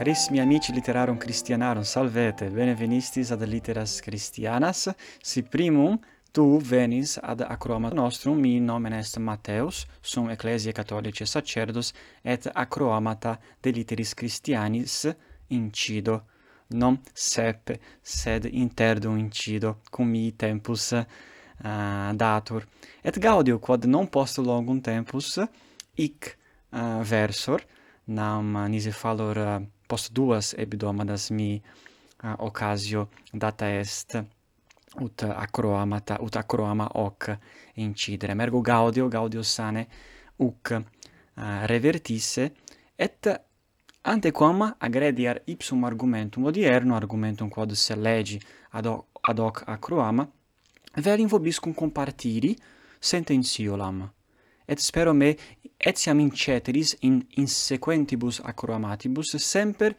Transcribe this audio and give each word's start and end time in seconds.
Carissimi 0.00 0.40
amici 0.40 0.72
literarum 0.72 1.18
Christianarum, 1.18 1.82
salvete, 1.82 2.48
benevenistis 2.48 3.30
ad 3.30 3.42
litteras 3.44 4.00
Christianas, 4.00 4.88
si 5.20 5.42
primum 5.42 5.98
tu 6.32 6.56
venis 6.56 7.18
ad 7.20 7.40
acroama 7.40 7.90
nostrum, 7.92 8.38
mi 8.40 8.58
nomen 8.60 8.94
est 8.94 9.18
Mateus, 9.18 9.84
sum 10.00 10.30
ecclesiae 10.30 10.72
catholicae 10.72 11.26
sacerdos, 11.26 11.92
et 12.22 12.48
acroamata 12.54 13.38
de 13.60 13.70
litteris 13.70 14.14
Christianis 14.14 15.04
incido, 15.48 16.22
non 16.68 16.96
sepe, 17.12 17.78
sed 18.00 18.48
interdum 18.50 19.18
incido, 19.18 19.82
cum 19.90 20.08
mi 20.08 20.32
tempus 20.32 20.92
uh, 20.92 22.12
datur. 22.14 22.64
Et 23.04 23.18
gaudio, 23.18 23.58
quod 23.58 23.84
non 23.84 24.08
post 24.08 24.38
longum 24.38 24.80
tempus, 24.80 25.36
ic 25.94 26.38
uh, 26.72 26.78
eh, 26.78 27.04
versor, 27.04 27.60
nam 28.06 28.56
nisi 28.66 28.90
fallor 28.90 29.36
uh, 29.36 29.60
eh, 29.60 29.79
post 29.90 30.12
duas 30.12 30.54
hebdomadas 30.54 31.30
mi 31.30 31.50
uh, 32.22 32.34
occasio 32.38 33.08
data 33.32 33.66
est 33.80 34.10
ut 35.00 35.22
acroamata 35.22 36.18
ut 36.20 36.36
acroama 36.36 36.86
hoc 36.94 37.38
incidere 37.74 38.34
mergo 38.34 38.60
gaudio 38.60 39.08
gaudio 39.08 39.42
sane 39.42 39.86
uc 40.36 40.70
uh, 40.70 40.82
revertisse 41.66 42.52
et 42.96 43.26
antequam 44.02 44.74
agrediar 44.78 45.42
ipsum 45.46 45.84
argumentum 45.84 46.44
odierno 46.44 46.94
argumentum 46.96 47.48
quod 47.48 47.72
se 47.72 47.96
legi 47.96 48.40
ad 48.70 48.86
hoc, 48.86 49.06
ad 49.20 49.38
hoc 49.38 49.62
acroama 49.66 50.28
velim 50.96 51.28
vobiscum 51.28 51.74
compartiri 51.74 52.56
sententiolam 53.00 54.08
et 54.70 54.78
spero 54.78 55.12
me 55.12 55.34
etiam 55.76 56.20
in 56.20 56.30
ceteris 56.30 56.96
in 57.00 57.18
insequentibus 57.42 58.40
acroamatibus 58.52 59.34
semper 59.36 59.96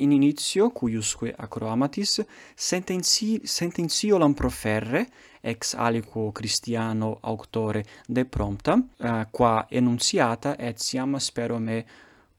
in 0.00 0.12
initio 0.12 0.70
cuiusque 0.70 1.32
acroamatis 1.36 2.20
sentenci 2.54 3.40
sententiolam 3.44 4.34
proferre 4.34 5.06
ex 5.40 5.74
aliquo 5.74 6.32
Christiano 6.32 7.18
auctore 7.20 7.84
de 8.06 8.24
prompta 8.24 8.74
uh, 8.74 9.26
qua 9.30 9.66
enunciata 9.70 10.56
etiam 10.58 11.16
spero 11.16 11.58
me 11.58 11.84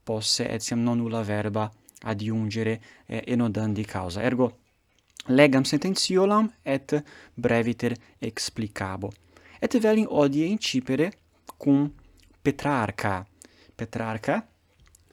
posse 0.04 0.48
etiam 0.48 0.82
non 0.82 0.98
nulla 0.98 1.22
verba 1.22 1.70
adiungere 2.02 2.80
eh, 3.06 3.22
enodandi 3.26 3.84
causa. 3.84 4.22
Ergo 4.22 4.58
legam 5.26 5.64
sententiolam 5.64 6.50
et 6.62 7.02
breviter 7.34 7.94
explicabo. 8.18 9.12
Et 9.60 9.76
velim 9.78 10.06
odie 10.08 10.46
incipere 10.46 11.12
cum 11.60 11.92
Petrarca. 12.40 13.26
Petrarca, 13.74 14.48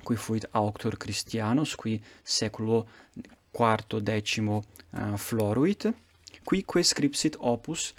qui 0.04 0.16
fuit 0.16 0.48
auctor 0.52 0.96
Christianus, 0.96 1.76
qui 1.76 2.02
seculo 2.24 2.88
quarto 3.52 4.00
decimo 4.00 4.64
uh, 4.92 5.18
floruit, 5.18 5.94
quique 6.44 6.84
scripsit 6.84 7.36
opus, 7.40 7.94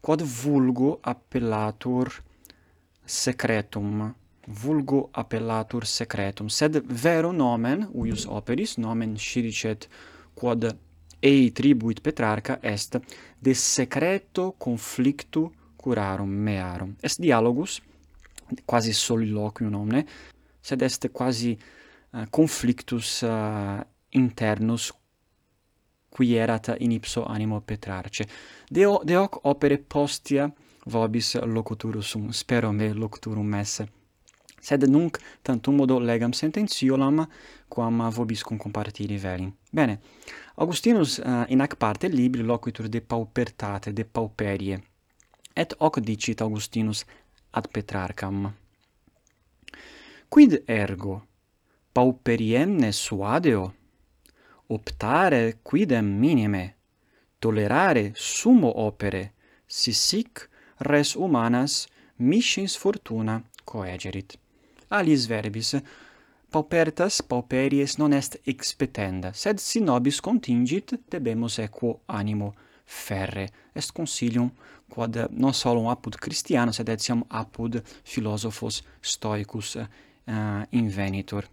quod 0.00 0.22
vulgo 0.22 0.98
appellatur 1.02 2.22
secretum 3.04 4.14
vulgo 4.46 5.08
appellatur 5.12 5.86
secretum 5.86 6.48
sed 6.48 6.82
vero 6.86 7.30
nomen 7.32 7.86
uius 7.92 8.26
operis 8.26 8.76
nomen 8.76 9.16
scidicet 9.16 9.88
quod 10.34 10.66
ei 11.20 11.50
tribuit 11.52 12.00
Petrarca 12.00 12.58
est 12.60 12.98
de 13.38 13.54
secreto 13.54 14.54
conflictu 14.58 15.52
curarum 15.82 16.30
mearum. 16.30 16.94
Est 17.00 17.20
dialogus, 17.20 17.80
quasi 18.64 18.92
soliloquium 18.92 19.74
omne, 19.74 20.04
sed 20.60 20.82
est 20.82 21.08
quasi 21.12 21.56
uh, 21.56 22.26
conflictus 22.30 23.22
uh, 23.26 23.80
internus 24.14 24.92
qui 26.12 26.34
erat 26.36 26.74
in 26.78 26.92
ipso 26.92 27.24
animo 27.24 27.60
Petrarce. 27.60 28.26
Deo, 28.68 29.00
deoc 29.04 29.40
opere 29.48 29.78
postia 29.78 30.50
vobis 30.84 31.34
locuturus 31.34 32.12
sum, 32.12 32.30
spero 32.30 32.70
me 32.72 32.92
locuturum 32.92 33.54
esse. 33.54 33.88
Sed 34.62 34.84
nunc 34.86 35.18
tantum 35.42 35.74
modo 35.74 35.98
legam 35.98 36.32
sententiolam, 36.32 37.26
quam 37.68 38.10
vobis 38.10 38.42
cum 38.42 38.56
compartiri 38.56 39.16
velim. 39.18 39.50
Bene, 39.70 39.98
Augustinus 40.54 41.18
uh, 41.18 41.44
in 41.48 41.60
ac 41.60 41.74
parte 41.76 42.06
libri 42.06 42.42
loquitur 42.42 42.88
de 42.88 43.00
paupertate, 43.00 43.92
de 43.92 44.04
pauperie, 44.04 44.78
et 45.54 45.74
hoc 45.78 46.00
dicit 46.00 46.40
Augustinus 46.40 47.04
ad 47.50 47.68
Petrarcam. 47.68 48.52
Quid 50.28 50.62
ergo? 50.66 51.26
Pauperiemne 51.92 52.92
suadeo? 52.92 53.72
Optare 54.66 55.58
quidem 55.62 56.06
minime? 56.06 56.74
Tolerare 57.38 58.12
sumo 58.14 58.70
opere? 58.86 59.32
Si 59.66 59.92
sic 59.92 60.48
res 60.78 61.14
humanas 61.14 61.86
miscens 62.16 62.76
fortuna 62.76 63.42
coegerit. 63.64 64.38
Alis 64.88 65.26
verbis 65.26 65.74
paupertas 66.52 67.22
pauperies 67.22 67.96
non 67.96 68.12
est 68.12 68.36
expetenda 68.44 69.32
sed 69.32 69.58
si 69.58 69.80
nobis 69.80 70.20
contingit 70.20 70.92
debemus 71.10 71.56
equo 71.58 72.00
animo 72.06 72.52
ferre 72.84 73.46
est 73.74 73.92
consilium 73.96 74.50
quod 74.92 75.16
non 75.30 75.54
solum 75.56 75.88
apud 75.88 76.18
Christianus 76.20 76.76
sed 76.80 76.90
etiam 76.92 77.24
apud 77.28 77.80
philosophos 78.04 78.82
stoicus 79.00 79.76
uh, 79.76 79.86
invenitur. 80.70 81.48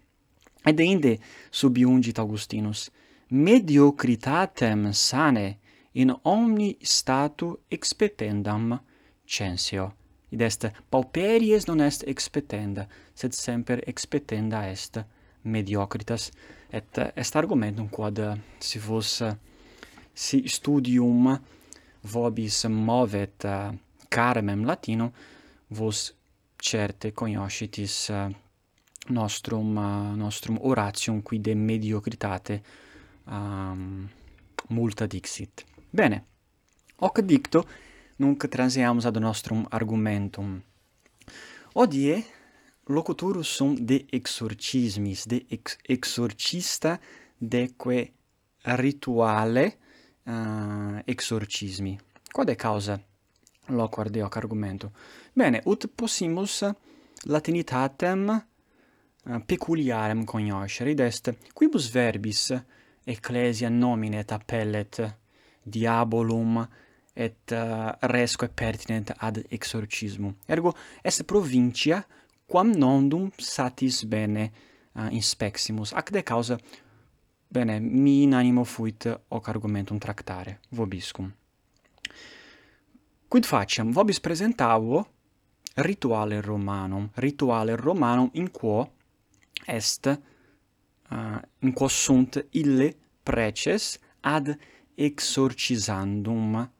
Ed 0.64 0.80
inde 0.84 1.16
subiungit 1.50 2.18
Augustinus, 2.20 2.90
mediocritatem 3.30 4.90
sane 4.92 5.58
in 5.92 6.12
omni 6.22 6.76
statu 6.82 7.54
expetendam 7.68 8.76
censio. 9.24 9.94
Id 10.30 10.40
est 10.40 10.70
pauperies 10.90 11.66
non 11.66 11.80
est 11.80 12.04
expetenda, 12.06 12.86
sed 13.14 13.32
semper 13.34 13.80
expetenda 13.86 14.68
est 14.70 15.00
mediocritas, 15.42 16.30
et 16.72 16.98
est 17.16 17.36
argumentum 17.36 17.88
quod 17.88 18.18
eh, 18.18 18.36
si 18.60 18.78
vos 18.78 19.20
eh, 19.20 19.34
si 20.14 20.42
studium 20.46 21.38
vobis 22.02 22.64
movet 22.64 23.44
eh, 23.44 23.68
uh, 23.68 23.78
carmem 24.08 24.64
latino, 24.64 25.12
vos 25.68 26.14
certe 26.56 27.12
cognoscitis 27.12 28.08
uh, 28.08 28.16
eh, 28.16 28.34
nostrum, 29.08 29.76
uh, 29.76 30.16
nostrum 30.16 30.58
oratium 30.60 31.22
qui 31.22 31.40
de 31.40 31.54
mediocritate 31.54 32.62
um, 33.24 34.08
multa 34.68 35.06
dixit. 35.06 35.64
Bene, 35.90 36.24
hoc 36.96 37.20
dicto, 37.20 37.64
nunc 38.16 38.48
transeamus 38.48 39.06
ad 39.06 39.16
nostrum 39.16 39.66
argumentum. 39.70 40.60
Odie 41.72 42.24
locuturus 42.90 43.48
sum 43.54 43.74
de 43.74 44.04
exorcismis, 44.10 45.26
de 45.26 45.44
ex 45.48 45.76
exorcista 45.86 46.98
deque 47.38 48.12
rituale, 48.62 49.78
uh, 50.30 51.00
exorcismi. 51.04 51.98
Quod 52.30 52.48
è 52.48 52.56
causa 52.56 53.00
loquar 53.66 54.08
deoc 54.08 54.36
argumento? 54.36 54.92
Bene, 55.32 55.60
ut 55.64 55.88
possimus 55.88 56.68
latinitatem 57.24 58.46
uh, 59.24 59.44
peculiarem 59.44 60.24
cognoscere, 60.24 60.90
id 60.90 61.00
est 61.00 61.34
quibus 61.52 61.90
verbis 61.90 62.54
ecclesia 63.04 63.68
nominet 63.68 64.30
appellet 64.32 65.16
diabolum 65.62 66.68
et 67.12 67.52
uh, 67.52 67.90
resque 68.00 68.48
pertinent 68.48 69.12
ad 69.18 69.44
exorcismum. 69.48 70.34
Ergo 70.46 70.74
est 71.02 71.24
provincia 71.24 72.04
quam 72.46 72.70
nondum 72.70 73.30
satis 73.36 74.04
bene 74.04 74.52
uh, 74.94 75.08
inspeximus. 75.10 75.92
Ac 75.92 76.10
de 76.10 76.22
causa 76.22 76.58
Bene, 77.52 77.80
mi 77.80 78.22
in 78.22 78.32
animo 78.32 78.62
fuit 78.62 79.22
hoc 79.26 79.48
argumentum 79.48 79.98
tractare, 79.98 80.60
vobiscum. 80.68 81.32
Quid 83.26 83.44
faciam? 83.44 83.90
Vobis 83.90 84.20
presentavo 84.20 85.08
rituale 85.74 86.40
romanum, 86.40 87.08
rituale 87.14 87.74
romanum 87.74 88.28
in 88.34 88.52
quo 88.52 88.92
est 89.66 90.06
uh, 90.06 91.40
in 91.58 91.72
quo 91.72 91.88
sunt 91.88 92.46
ille 92.50 92.94
preces 93.20 93.98
ad 94.20 94.56
exorcisandum 94.94 96.70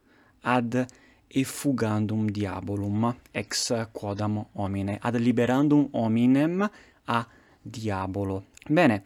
ad 0.43 0.87
effugandum 1.27 2.31
diabolum 2.31 3.11
ex 3.33 3.73
quodam 3.91 4.39
homine 4.53 4.99
ad 5.03 5.17
liberandum 5.17 5.89
hominem 5.91 6.71
a 7.07 7.27
diabolo. 7.61 8.45
Bene. 8.69 9.03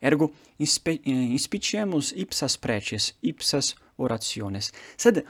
Ergo 0.00 0.30
inspe, 0.58 1.00
eh, 1.02 1.32
inspiciemus 1.34 2.12
ipsas 2.16 2.56
preces, 2.58 3.14
ipsas 3.22 3.74
orationes. 3.98 4.70
Sed 4.96 5.24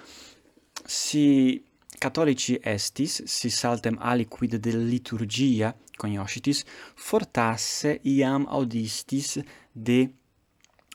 si 0.87 1.65
catholici 1.99 2.59
estis, 2.63 3.23
si 3.27 3.51
saltem 3.51 3.99
aliquid 4.01 4.59
de 4.63 4.73
liturgia 4.77 5.73
cognoscitis, 5.99 6.65
fortasse 6.95 7.99
iam 8.05 8.47
audistis 8.49 9.39
de 9.73 10.07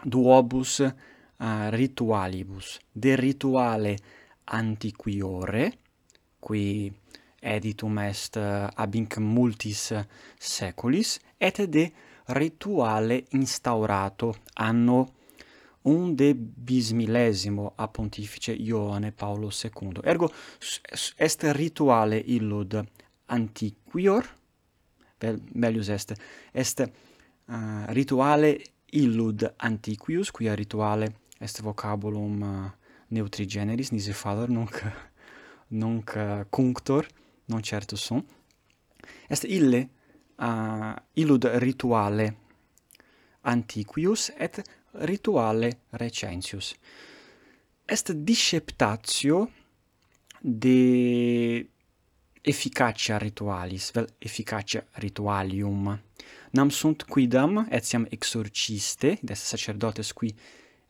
duobus 0.04 0.80
uh, 0.80 1.70
ritualibus, 1.72 2.80
de 2.94 3.16
rituale 3.16 3.98
antiquiore, 4.46 5.72
qui 6.44 6.92
editum 7.42 8.00
est 8.04 8.38
uh, 8.40 8.70
ab 8.76 8.96
inc 8.96 9.18
multis 9.20 9.90
seculis, 10.40 11.18
et 11.40 11.66
de 11.68 11.90
rituale 12.28 13.26
instaurato 13.32 14.36
anno 14.54 15.14
11 15.84 17.74
a 17.76 17.88
pontifice 17.88 18.54
Ioane 18.54 19.12
Paolo 19.12 19.50
II. 19.50 20.00
Ergo 20.04 20.32
est 21.18 21.44
rituale 21.52 22.18
illud 22.18 22.82
antiquior, 23.28 24.24
vel, 25.20 25.42
melius 25.54 25.90
est, 25.90 26.14
est 26.54 26.80
uh, 27.48 27.86
rituale 27.88 28.62
illud 28.92 29.54
antiquius, 29.58 30.32
quia 30.32 30.56
rituale 30.56 31.12
est 31.40 31.62
vocabulum 31.62 32.42
uh, 32.42 32.72
neutri 33.10 33.46
generis, 33.46 33.92
nisi 33.92 34.14
falor, 34.14 34.50
nunc, 34.50 34.80
nunc 35.70 36.16
uh, 36.16 36.46
cunctor, 36.50 37.08
non 37.48 37.62
certus 37.62 38.00
sum, 38.00 38.24
est 39.28 39.44
ille 39.44 39.90
uh, 40.44 40.94
illud 41.14 41.48
rituale 41.60 42.36
antiquius 43.44 44.32
et 44.38 44.62
rituale 44.92 45.70
recensius. 45.92 46.74
Est 47.86 48.12
disceptatio 48.12 49.50
de 50.40 51.68
efficacia 52.42 53.18
ritualis, 53.18 53.92
vel 53.92 54.08
efficacia 54.20 54.86
ritualium. 55.00 56.00
Nam 56.52 56.70
sunt 56.70 57.04
quidam, 57.04 57.66
etiam 57.70 58.06
exorciste, 58.10 59.18
des 59.22 59.40
sacerdotes 59.40 60.14
qui 60.14 60.34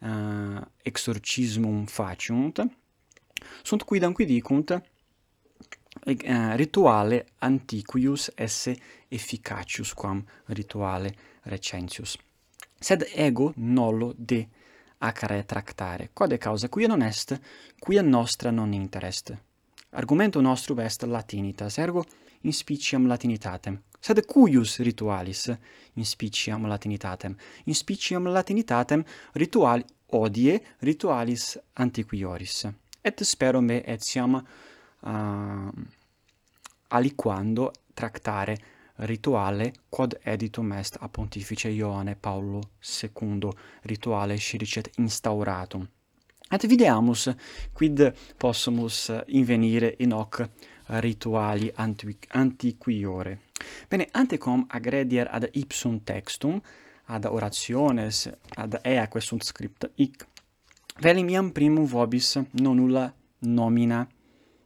uh, 0.02 0.60
exorcismum 0.84 1.86
faciunt, 1.86 2.66
sunt 3.64 3.84
quidam 3.84 4.14
qui 4.14 4.26
dicunt 4.26 4.82
Eh, 6.06 6.18
eh, 6.22 6.56
rituale 6.58 7.26
antiquius 7.40 8.32
esse 8.36 8.76
efficacius 9.08 9.94
quam 9.94 10.24
rituale 10.48 11.16
recensius. 11.44 12.18
Sed 12.78 13.08
ego 13.16 13.54
nolo 13.56 14.14
de 14.18 14.48
acare 14.98 15.46
tractare, 15.46 16.10
quod 16.12 16.38
causa 16.38 16.68
quia 16.68 16.88
non 16.88 17.02
est, 17.02 17.40
quia 17.80 18.02
nostra 18.02 18.52
non 18.52 18.74
interest. 18.74 19.38
Argumentum 19.92 20.42
nostrum 20.42 20.80
est 20.80 21.04
latinitas, 21.04 21.78
ergo 21.78 22.04
inspiciam 22.42 23.08
latinitatem, 23.08 23.80
sed 24.00 24.26
cuius 24.26 24.80
ritualis 24.80 25.52
inspiciam 25.94 26.68
latinitatem? 26.68 27.36
Inspiciam 27.66 28.28
latinitatem 28.28 29.04
ritual 29.34 29.86
odie 30.08 30.60
ritualis 30.82 31.58
antiquioris. 31.74 32.66
Et 33.02 33.24
spero 33.24 33.62
me 33.62 33.82
etiam 33.86 34.42
uh, 35.06 35.70
aliquando 36.90 37.72
tractare 37.94 38.58
rituale 38.96 39.74
quod 39.90 40.20
editum 40.24 40.72
est 40.72 40.98
a 41.00 41.08
pontifice 41.08 41.70
Ioane 41.70 42.16
Paulo 42.16 42.60
II 43.02 43.50
rituale 43.82 44.38
scilicet 44.38 44.90
instauratum. 44.98 45.88
Et 46.50 46.68
videamus 46.68 47.34
quid 47.74 48.14
possumus 48.38 49.12
invenire 49.28 49.96
in 49.98 50.12
hoc 50.14 50.48
rituali 50.86 51.72
antiquiore. 52.28 53.40
Bene, 53.88 54.08
antecom 54.12 54.66
agredier 54.68 55.28
ad 55.32 55.50
ipsum 55.52 56.04
textum, 56.04 56.62
ad 57.06 57.26
orationes, 57.26 58.30
ad 58.56 58.80
ea 58.84 59.08
quesunt 59.08 59.44
script 59.44 59.90
hic, 59.96 60.28
velim 61.00 61.30
iam 61.30 61.52
primum 61.52 61.86
vobis 61.86 62.36
non 62.52 62.76
nulla 62.76 63.12
nomina 63.40 64.08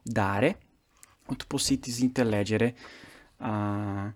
dare, 0.08 0.58
ut 1.28 1.44
possitis 1.44 1.98
intellegere 1.98 2.74
uh, 3.36 4.08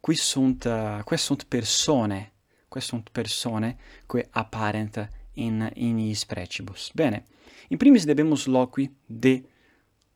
qui 0.00 0.14
sunt 0.14 0.64
uh, 0.64 1.02
quae 1.04 1.18
sunt 1.18 1.44
persone 1.44 2.32
quae 2.68 2.82
sunt 2.82 3.08
persone 3.10 3.76
quae 4.06 4.26
apparent 4.30 5.08
in 5.32 5.70
in 5.74 5.98
his 5.98 6.24
precibus. 6.24 6.90
Bene 6.94 7.24
in 7.68 7.76
primis 7.76 8.04
debemus 8.04 8.46
loqui 8.46 8.90
de 9.06 9.42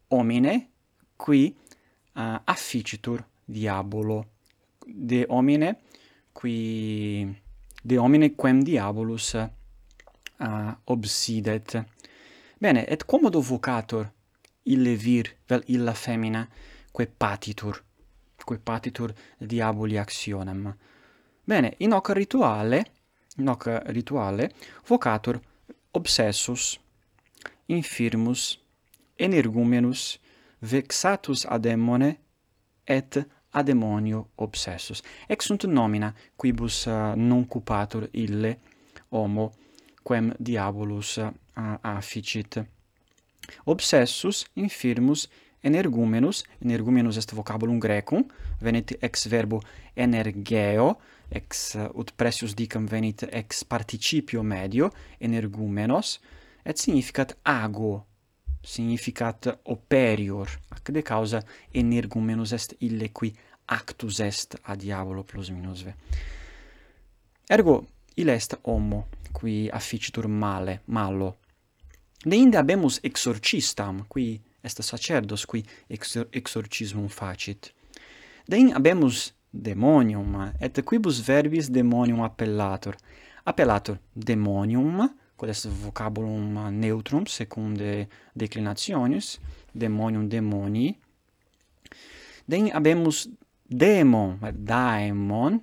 homine 0.09 0.69
qui 1.17 1.55
uh, 2.15 2.39
afficitur 2.45 3.27
diabolo. 3.45 4.27
De 4.87 5.25
homine 5.29 5.79
qui 6.33 7.27
de 7.83 7.99
homine 7.99 8.35
quem 8.35 8.63
diabolus 8.63 9.33
uh, 9.33 10.73
obsidet. 10.85 11.85
Bene 12.59 12.87
et 12.87 13.05
commodo 13.05 13.41
vocator 13.41 14.13
ille 14.65 14.97
vir 14.97 15.33
vel 15.49 15.63
illa 15.69 15.95
femina 15.95 16.47
quae 16.93 17.07
patitur 17.07 17.83
quae 18.45 18.59
patitur 18.59 19.13
diaboli 19.41 19.99
actionem. 19.99 20.73
Bene 21.47 21.75
in 21.79 21.93
hoc 21.93 22.09
rituale 22.15 22.85
in 23.39 23.49
hoc 23.49 23.67
rituale 23.87 24.51
vocatur 24.89 25.41
obsessus 25.95 26.79
infirmus 27.69 28.59
energumenus 29.19 30.19
vexatus 30.63 31.47
a 31.49 31.59
demone 31.59 32.17
et 32.87 33.19
a 33.55 33.63
demonio 33.63 34.29
obsessus. 34.37 35.03
Ex 35.29 35.45
sunt 35.47 35.65
nomina 35.65 36.13
quibus 36.37 36.87
uh, 36.87 37.15
non 37.17 37.47
cupatur 37.47 38.09
ille 38.13 38.57
homo 39.11 39.53
quem 40.03 40.33
diabolus 40.39 41.19
uh, 41.19 41.31
afficit 41.83 42.59
obsessus 43.65 44.47
infirmus 44.55 45.29
energumenus, 45.63 46.45
energumenus 46.61 47.17
est 47.17 47.33
vocabulum 47.33 47.79
grecum, 47.81 48.25
venit 48.61 48.97
ex 49.01 49.27
verbo 49.27 49.63
energeo, 49.95 50.99
ex 51.31 51.75
uh, 51.75 51.89
ut 51.99 52.13
precius 52.17 52.55
dicam 52.55 52.87
venit 52.87 53.25
ex 53.31 53.65
participio 53.65 54.43
medio, 54.43 54.91
energumenos, 55.21 56.19
et 56.65 56.79
significat 56.79 57.37
ago, 57.43 58.03
significat 58.63 59.49
operior, 59.65 60.51
ac 60.71 60.93
de 60.93 61.03
causa 61.03 61.43
energumenus 61.75 62.53
est 62.53 62.77
ille 62.81 63.11
qui 63.11 63.33
actus 63.67 64.21
est 64.21 64.59
a 64.65 64.77
diabolo 64.77 65.25
plus 65.25 65.51
minus 65.51 65.83
ve. 65.87 65.95
Ergo, 67.51 67.85
ille 68.17 68.35
est 68.35 68.55
homo, 68.65 69.07
qui 69.33 69.71
afficitur 69.71 70.29
male, 70.29 70.81
malo, 70.87 71.37
Deinde 72.25 72.55
habemus 72.57 73.01
exorcistam, 73.03 74.05
qui 74.09 74.41
est 74.63 74.83
sacerdos, 74.83 75.45
qui 75.45 75.65
exor 75.91 76.27
exorcismum 76.33 77.09
facit. 77.09 77.75
Dein 78.49 78.73
habemus 78.75 79.35
demonium, 79.53 80.53
et 80.61 80.83
quibus 80.85 81.21
verbis 81.21 81.69
demonium 81.69 82.23
appellator. 82.23 82.95
Appellator 83.45 83.97
demonium, 84.15 85.09
quod 85.37 85.51
est 85.51 85.67
vocabulum 85.67 86.71
neutrum 86.71 87.27
secunde 87.27 88.07
declinationis, 88.37 89.41
demonium 89.75 90.29
demoni. 90.29 90.97
Dein 92.47 92.71
habemus 92.73 93.29
demon, 93.69 94.39
daemon, 94.53 95.61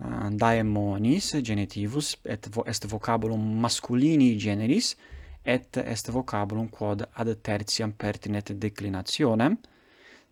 ah, 0.00 0.28
daemonis 0.30 1.32
genitivus, 1.42 2.18
et 2.26 2.46
vo 2.52 2.62
est 2.66 2.86
vocabulum 2.86 3.40
masculini 3.60 4.38
generis, 4.38 4.96
et 5.44 5.76
est 5.76 6.10
vocabulum 6.10 6.68
quod 6.68 7.06
ad 7.14 7.34
tertiam 7.42 7.92
pertinet 7.92 8.52
declinationem, 8.52 9.56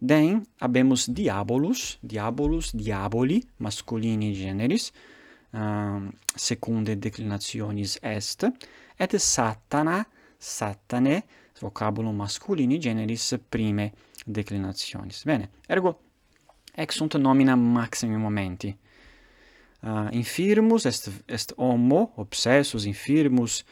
Den 0.01 0.47
habemus 0.61 1.11
diabolus, 1.13 1.99
diabolus, 2.03 2.73
diaboli, 2.73 3.43
masculini 3.59 4.33
generis, 4.35 4.93
um, 5.53 6.11
secunde 6.35 6.97
declinationis 6.97 7.99
est, 8.03 8.47
et 8.99 9.19
satana, 9.19 10.07
satane, 10.39 11.23
vocabulum 11.61 12.17
masculini 12.17 12.81
generis 12.81 13.35
prime 13.51 13.91
declinationis. 14.27 15.21
Bene, 15.27 15.51
ergo 15.69 15.99
ex 16.75 16.97
sunt 16.97 17.19
nomina 17.21 17.57
maximi 17.57 18.17
momenti. 18.17 18.73
Uh, 19.83 20.09
infirmus 20.13 20.87
est, 20.87 21.11
est 21.29 21.53
homo, 21.59 22.13
obsessus, 22.17 22.87
infirmus, 22.87 23.65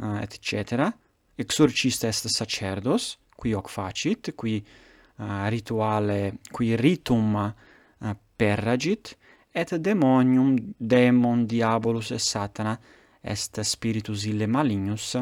uh, 0.00 0.22
et 0.22 0.38
cetera. 0.42 0.92
Exorcista 1.36 2.08
est 2.08 2.28
sacerdos 2.28 3.18
qui 3.40 3.54
hoc 3.54 3.68
facit 3.68 4.34
qui 4.36 4.56
uh, 5.18 5.48
rituale 5.48 6.38
qui 6.52 6.76
ritum 6.76 7.54
uh, 8.00 8.14
perragit 8.36 9.16
et 9.52 9.78
demonium 9.78 10.56
demon 10.78 11.46
diabolus 11.46 12.10
et 12.10 12.18
satana 12.18 12.78
est 13.22 13.62
spiritus 13.62 14.24
ille 14.26 14.46
malignus 14.46 15.16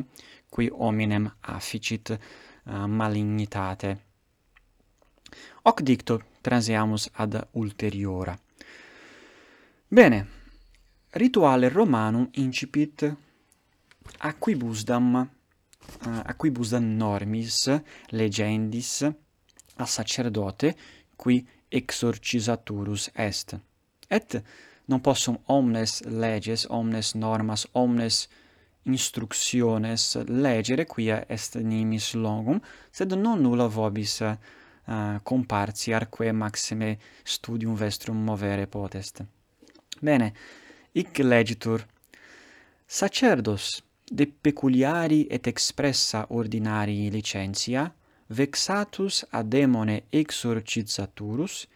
qui 0.51 0.71
hominem 0.71 1.31
afficit 1.43 2.11
uh, 2.11 2.87
malignitate. 2.87 3.97
Hoc 5.63 5.83
dicto 5.83 6.23
transiamus 6.41 7.11
ad 7.13 7.49
ulteriora. 7.53 8.37
Bene 9.89 10.27
rituale 11.11 11.69
romanum 11.69 12.29
incipit 12.33 13.15
acquibusdam 14.19 15.15
uh, 15.15 15.27
eh, 16.07 16.23
acquibusdam 16.25 16.85
normis 16.97 17.69
legendis 18.11 19.03
a 19.77 19.87
sacerdote 19.87 20.75
qui 21.17 21.47
exorcisaturus 21.69 23.11
est. 23.15 23.57
Et 24.09 24.43
non 24.87 25.01
possum 25.01 25.39
omnes 25.47 26.03
leges 26.05 26.67
omnes 26.71 27.15
normas 27.15 27.67
omnes 27.73 28.29
instructiones 28.85 30.17
legere 30.27 30.87
quia 30.87 31.25
est 31.29 31.57
nimis 31.61 32.15
longum 32.15 32.61
sed 32.91 33.13
non 33.13 33.41
nulla 33.41 33.67
vobis 33.69 34.21
uh, 34.21 35.19
comparsi 35.23 35.93
arque 35.93 36.33
maxime 36.33 36.99
studium 37.23 37.75
vestrum 37.77 38.17
movere 38.17 38.67
potest. 38.67 39.23
Bene 40.01 40.33
hic 40.93 41.19
legitur 41.19 41.85
sacerdos 42.87 43.88
de 44.11 44.27
peculiari 44.27 45.27
et 45.31 45.47
expressa 45.47 46.27
ordinarii 46.29 47.11
licentia, 47.11 47.95
vexatus 48.27 49.27
a 49.31 49.43
demone 49.43 50.03
exorcizaturus, 50.11 51.67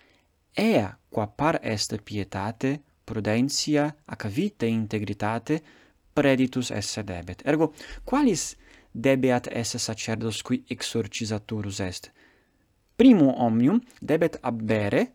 ea 0.52 0.98
qua 1.08 1.26
par 1.26 1.58
est 1.62 1.96
pietate, 2.02 2.80
prudentia, 3.04 3.96
ac 4.04 4.28
vitae 4.28 4.68
integritate, 4.68 5.62
preditus 6.12 6.70
esse 6.70 7.02
debet. 7.02 7.42
Ergo, 7.44 7.72
qualis 8.04 8.56
debeat 8.92 9.46
esse 9.46 9.78
sacerdos 9.78 10.42
qui 10.42 10.64
exorcizaturus 10.68 11.80
est? 11.80 12.12
Primum 12.96 13.34
omnium 13.36 13.80
debet 14.00 14.38
abbere, 14.42 15.12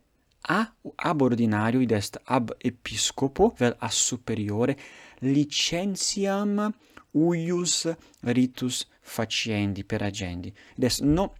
a 0.48 0.74
ab 0.96 1.22
ordinario 1.22 1.82
id 1.82 1.92
est 1.92 2.18
ab 2.26 2.52
episcopo 2.64 3.54
vel 3.58 3.76
a 3.80 3.90
superiore 3.90 4.78
licentiam 5.22 6.72
uius 7.26 7.88
ritus 8.36 8.86
faciendi 9.02 9.84
per 9.84 10.02
agendi. 10.04 10.54
Des 10.76 11.02
no 11.02 11.34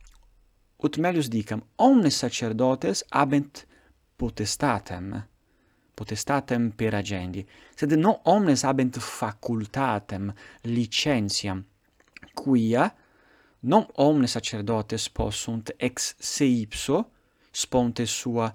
ut 0.78 0.98
melius 0.98 1.28
dicam 1.30 1.62
omnes 1.76 2.18
sacerdotes 2.18 3.04
habent 3.10 3.66
potestatem 4.18 5.24
potestatem 5.98 6.70
per 6.78 6.94
agendi 6.94 7.46
sed 7.76 7.96
no 7.98 8.14
omnes 8.34 8.64
habent 8.68 9.00
facultatem 9.02 10.30
licentiam 10.74 11.64
quia 12.38 12.86
non 13.72 13.88
omnes 14.08 14.38
sacerdotes 14.38 15.10
possunt 15.10 15.74
ex 15.78 16.14
se 16.20 16.46
ipso 16.46 16.98
sponte 17.52 18.06
sua 18.06 18.54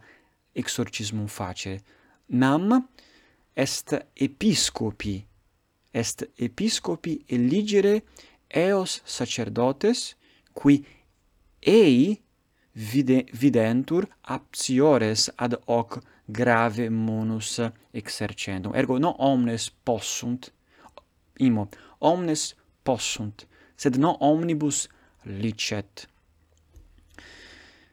exorcismum 0.54 1.26
facere 1.26 1.82
nam 2.26 2.88
est 3.52 3.98
episcopi 4.14 5.16
est 5.92 6.24
episcopi 6.36 7.22
eligere 7.28 8.02
eos 8.48 9.00
sacerdotes, 9.04 10.16
qui 10.52 10.84
ei 11.60 12.20
vide, 12.72 13.26
videntur 13.32 14.08
aptiores 14.20 15.30
ad 15.36 15.58
hoc 15.66 16.00
grave 16.24 16.88
munus 16.90 17.60
exercendum. 17.90 18.74
Ergo, 18.74 18.98
non 18.98 19.14
omnes 19.18 19.70
possunt, 19.70 20.52
imo, 21.38 21.68
omnes 21.98 22.54
possunt, 22.82 23.46
sed 23.76 23.96
non 23.96 24.16
omnibus 24.20 24.88
licet. 25.22 26.08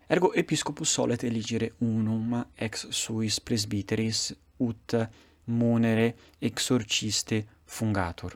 Ergo 0.10 0.34
episcopus 0.34 0.90
solet 0.90 1.24
eligere 1.24 1.74
unum 1.86 2.40
ex 2.56 2.88
suis 2.90 3.40
presbiteris 3.40 4.32
ut 4.58 4.96
munere 5.46 6.16
exorciste 6.40 7.46
fungatur. 7.70 8.36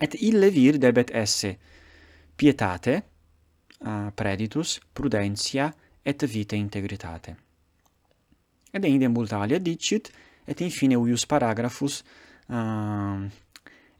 Et 0.00 0.14
ille 0.26 0.50
vir 0.52 0.78
debet 0.82 1.10
esse 1.14 1.54
pietate, 2.36 2.98
uh, 3.86 4.10
preditus, 4.16 4.78
prudentia 4.92 5.70
et 6.04 6.26
vitae 6.28 6.58
integritate. 6.58 7.36
Ed 8.74 8.84
eidem 8.84 9.14
multalia 9.14 9.60
dicit, 9.62 10.10
et 10.46 10.60
infine 10.60 10.98
uius 11.00 11.24
paragrafus 11.26 12.02
uh, 12.50 13.22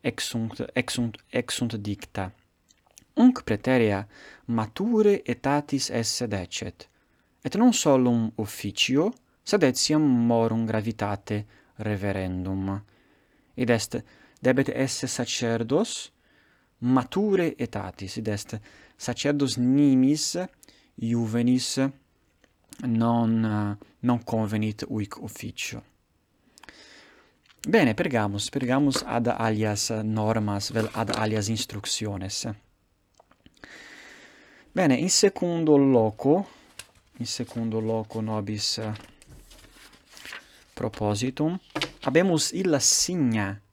exunt, 0.03 0.65
exunt, 0.75 1.17
exunt 1.33 1.77
dicta. 1.77 2.31
Unc 3.17 3.45
preterea 3.47 4.03
mature 4.47 5.21
etatis 5.25 5.89
esse 5.95 6.27
decet, 6.27 6.89
et 7.45 7.55
non 7.57 7.73
solum 7.73 8.27
officio, 8.43 9.13
sed 9.45 9.63
etiam 9.63 10.03
morum 10.03 10.65
gravitate 10.67 11.45
reverendum. 11.87 12.75
Id 13.55 13.71
est 13.71 13.97
debet 14.45 14.69
esse 14.69 15.07
sacerdos 15.09 16.13
mature 16.79 17.55
etatis, 17.57 18.17
id 18.21 18.29
est 18.29 18.61
sacerdos 18.97 19.57
nimis 19.57 20.37
juvenis 21.01 21.79
non, 22.87 23.79
non 24.01 24.23
convenit 24.25 24.85
uic 24.89 25.17
officio. 25.23 25.83
Bene, 27.67 27.95
pergamus, 27.95 28.51
pergamus 28.51 29.03
ad 29.07 29.27
alias 29.27 29.89
normas, 30.03 30.71
vel 30.71 30.91
ad 30.93 31.15
alias 31.17 31.49
instructiones. 31.49 32.45
Bene, 34.73 34.99
in 34.99 35.09
secundo 35.09 35.77
loco, 35.77 36.47
in 37.19 37.27
secundo 37.27 37.81
loco 37.81 38.21
nobis 38.21 38.79
eh, 38.79 38.93
propositum, 40.75 41.59
habemus 42.03 42.51
illa 42.53 42.81
signa 42.81 43.64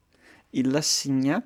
illa 0.51 0.81
signa 0.81 1.41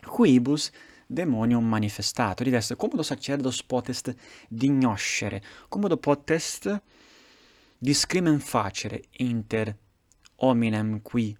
quibus 0.00 0.70
demonium 1.06 1.64
manifestato. 1.64 2.42
Ed 2.42 2.54
est 2.54 2.76
comodo 2.76 3.02
sacerdos 3.02 3.62
potest 3.62 4.14
dignoscere, 4.48 5.42
comodo 5.68 5.96
potest 5.96 6.82
discrimen 7.78 8.40
facere 8.40 9.02
inter 9.18 9.76
hominem 10.36 11.00
qui 11.02 11.36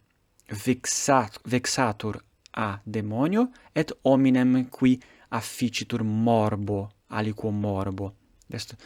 vexat, 0.49 1.41
vexatur 1.45 2.23
a 2.51 2.81
demonio 2.85 3.51
et 3.73 3.93
hominem 4.03 4.69
qui 4.69 5.01
afficitur 5.29 6.03
morbo, 6.03 6.91
aliquo 7.09 7.51
morbo. 7.51 8.15
Est 8.49 8.77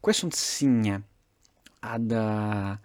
questum 0.00 0.30
signa 0.30 1.02
ad 1.80 2.10
uh, 2.10 2.76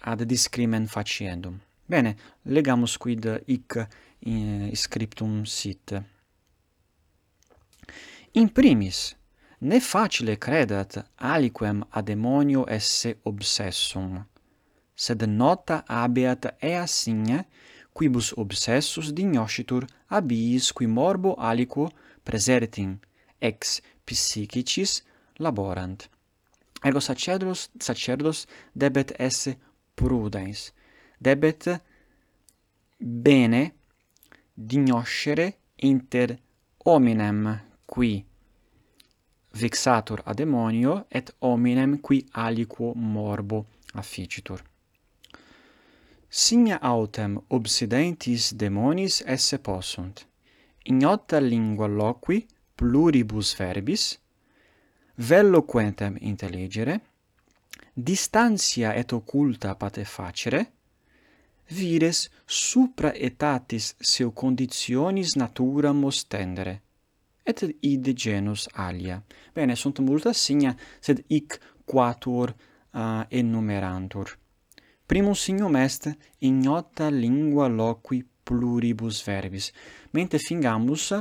ad 0.00 0.22
discrimen 0.22 0.86
faciendum. 0.86 1.60
Bene, 1.88 2.16
legamus 2.44 2.98
quid 2.98 3.24
hic 3.46 3.88
in 4.20 4.70
scriptum 4.74 5.46
sit. 5.46 5.94
In 8.34 8.50
primis, 8.52 9.14
ne 9.60 9.80
facile 9.80 10.36
credat 10.36 10.98
aliquem 11.16 11.82
a 11.90 12.02
demonio 12.02 12.66
esse 12.68 13.16
obsessum, 13.24 14.20
sed 14.94 15.22
nota 15.22 15.82
abeat 15.88 16.44
ea 16.60 16.86
signa 16.86 17.44
quibus 17.94 18.34
obsessus 18.36 19.08
dignoscitur 19.10 19.86
abiis 20.10 20.72
qui 20.72 20.86
morbo 20.86 21.34
aliquo 21.38 21.88
presertim, 22.22 22.98
ex 23.40 23.80
psychicis 24.04 25.02
laborant. 25.38 26.10
Ergo 26.84 27.00
sacerdos, 27.00 27.70
sacerdos 27.80 28.46
debet 28.74 29.16
esse 29.18 29.56
prudens, 29.96 30.70
debet 31.18 31.80
bene 32.96 33.74
dignoscere 34.54 35.58
inter 35.76 36.38
hominem 36.84 37.60
qui 37.84 38.24
vexatur 39.50 40.22
a 40.24 40.34
demonio 40.34 41.06
et 41.08 41.34
hominem 41.38 42.00
qui 42.00 42.26
aliquo 42.32 42.92
morbo 42.94 43.66
afficitur. 43.94 44.62
Signa 46.28 46.78
autem 46.80 47.40
obsidentis 47.48 48.52
demonis 48.54 49.22
esse 49.26 49.58
possunt. 49.58 50.26
Ignota 50.84 51.38
lingua 51.38 51.86
loqui 51.86 52.46
pluribus 52.74 53.54
verbis, 53.56 54.18
velloquentem 55.14 56.16
intelligere, 56.20 57.00
distantia 57.94 58.94
et 58.94 59.12
occulta 59.12 59.74
pate 59.74 60.04
facere, 60.04 60.77
vires 61.68 62.30
supra 62.46 63.12
etatis 63.14 63.94
seu 64.00 64.32
conditionis 64.32 65.36
natura 65.36 65.92
mostendere 65.92 66.82
et 67.44 67.62
id 67.80 68.12
genus 68.14 68.68
alia. 68.74 69.22
Bene 69.54 69.74
sunt 69.74 69.98
multa 69.98 70.32
signa 70.32 70.74
sed 71.00 71.24
hic 71.28 71.58
quatuor 71.84 72.52
uh, 72.92 73.24
enumerantur. 73.28 74.38
Primum 75.06 75.34
signum 75.34 75.76
est 75.76 76.10
ignota 76.38 77.08
lingua 77.08 77.68
loqui 77.68 78.24
pluribus 78.44 79.22
verbis 79.24 79.72
mente 80.12 80.38
fingamus 80.38 81.12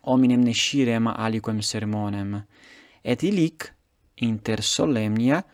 hominem 0.00 0.42
nescirem 0.42 1.06
aliquem 1.06 1.60
sermonem 1.60 2.46
et 3.02 3.22
illic 3.22 3.72
inter 4.14 4.62
solemnia 4.62 5.44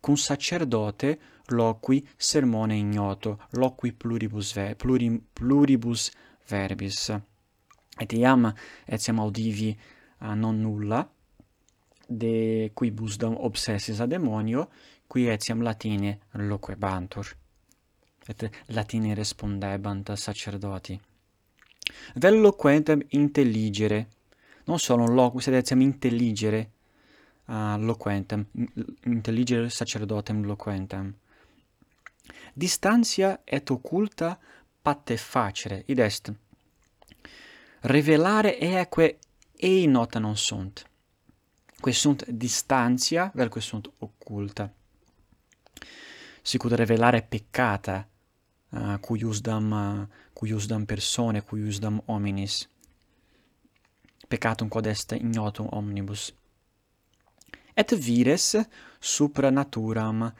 cum 0.00 0.16
sacerdote 0.16 1.18
loqui 1.48 2.06
sermone 2.16 2.76
ignoto, 2.78 3.38
loqui 3.52 3.92
pluribus, 3.92 4.54
ve, 4.54 4.74
plurim, 4.74 5.20
pluribus 5.32 6.10
verbis. 6.48 7.10
Et 8.00 8.12
iam 8.12 8.48
etiam 8.86 9.20
audivi 9.20 9.70
uh, 10.20 10.34
non 10.34 10.60
nulla, 10.60 11.08
de 12.06 12.70
quibus 12.74 13.16
dom 13.16 13.36
obsessis 13.38 14.00
a 14.00 14.06
demonio, 14.06 14.68
qui 15.06 15.28
etiam 15.28 15.62
latine 15.62 16.18
loquebantur. 16.32 17.36
Et 18.26 18.50
latine 18.68 19.14
respondebant 19.14 20.14
sacerdoti. 20.16 20.98
Vel 22.14 22.40
loquentem 22.40 23.02
intelligere, 23.10 24.08
non 24.64 24.78
solo 24.78 25.06
loquis, 25.06 25.44
sed 25.44 25.54
etiam 25.54 25.82
intelligere 25.82 26.70
uh, 27.46 27.76
loquentem, 27.78 28.46
intelligere 29.04 29.68
sacerdotem 29.68 30.42
loquentem. 30.44 31.12
Distantia 32.54 33.40
et 33.44 33.70
occulta 33.70 34.38
patte 34.82 35.16
facere, 35.16 35.82
id 35.86 35.98
est. 35.98 36.32
Revelare 37.80 38.58
eaque 38.58 39.18
ei 39.56 39.86
nota 39.86 40.18
non 40.18 40.36
sunt, 40.36 40.90
que 41.80 41.92
sunt 41.92 42.26
distantia, 42.26 43.30
vel 43.34 43.48
quae 43.48 43.62
sunt 43.62 43.90
occulta. 43.98 44.72
Sicut 46.42 46.72
revelare 46.72 47.22
peccata, 47.22 48.08
uh, 48.68 48.98
cuiusdam, 49.00 49.70
uh, 49.70 50.06
cuiusdam 50.32 50.84
persone, 50.84 51.40
cuiusdam 51.40 52.02
hominis. 52.06 52.68
Peccatum 54.28 54.68
quod 54.68 54.86
est 54.86 55.10
ignotum 55.12 55.68
omnibus. 55.70 56.34
Et 57.74 57.94
vires 57.94 58.54
supra 58.98 59.50
naturam 59.50 60.34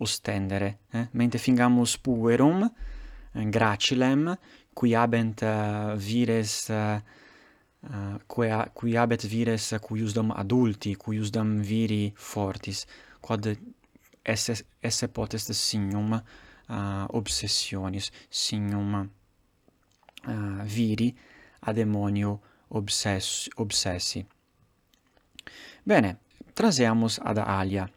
ostendere, 0.00 0.78
eh? 0.92 1.06
mente 1.12 1.38
fingamus 1.38 1.96
puerum 2.00 2.64
eh, 2.64 3.44
gracilem 3.44 4.32
qui 4.72 4.94
habent 4.94 5.42
uh, 5.42 5.96
vires 5.96 6.70
eh, 6.70 7.02
uh, 7.80 8.16
quia, 8.26 8.70
qui 8.72 8.96
habet 8.96 9.26
vires 9.26 9.74
cuiusdam 9.82 10.30
adulti, 10.32 10.94
cuiusdam 10.96 11.58
viri 11.60 12.12
fortis, 12.16 12.86
quod 13.20 13.50
esse, 14.24 14.56
esse 14.80 15.08
potest 15.08 15.52
signum 15.52 16.14
uh, 16.14 17.04
obsessionis, 17.08 18.10
signum 18.30 18.94
uh, 20.26 20.64
viri 20.64 21.12
ad 21.60 21.76
demonio 21.76 22.38
obsess, 22.68 23.48
obsessi. 23.56 24.24
Bene, 25.82 26.16
traseamus 26.54 27.18
ad 27.22 27.38
alia. 27.38 27.88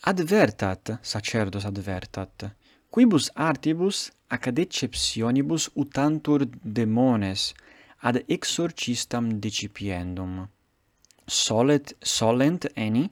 Advertat, 0.00 0.98
sacerdos 1.02 1.64
advertat, 1.64 2.54
quibus 2.88 3.30
artibus 3.34 4.10
ac 4.28 4.46
ad 4.46 4.58
exceptionibus 4.58 5.68
utantur 5.74 6.46
demones 6.62 7.52
ad 8.00 8.22
exorcistam 8.28 9.40
decipiendum. 9.40 10.48
Solet 11.26 11.96
solent 12.00 12.70
eni 12.74 13.10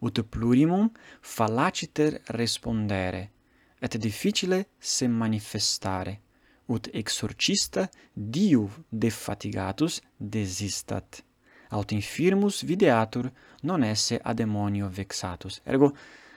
ut 0.00 0.22
plurimum 0.28 0.90
fallaciter 1.20 2.20
respondere 2.26 3.30
et 3.78 3.96
difficile 3.96 4.66
se 4.78 5.06
manifestare 5.06 6.20
ut 6.66 6.88
exorcista 6.92 7.88
diu 8.12 8.68
defatigatus 8.88 10.00
desistat 10.16 11.22
aut 11.70 11.92
infirmus 11.92 12.62
videatur 12.62 13.30
non 13.62 13.82
esse 13.82 14.18
a 14.22 14.32
demonio 14.32 14.88
vexatus 14.88 15.60
ergo 15.64 15.94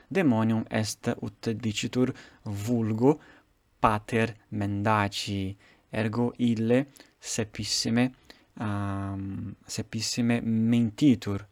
demonium 0.07 0.63
est 0.69 1.15
ut 1.21 1.49
dicitur 1.49 2.13
vulgo 2.43 3.19
pater 3.79 4.33
mendaci 4.49 5.55
ergo 5.89 6.33
ille 6.37 6.87
sepissime 7.19 8.11
um, 8.59 9.55
sepissime 9.65 10.41
mentitur. 10.41 11.47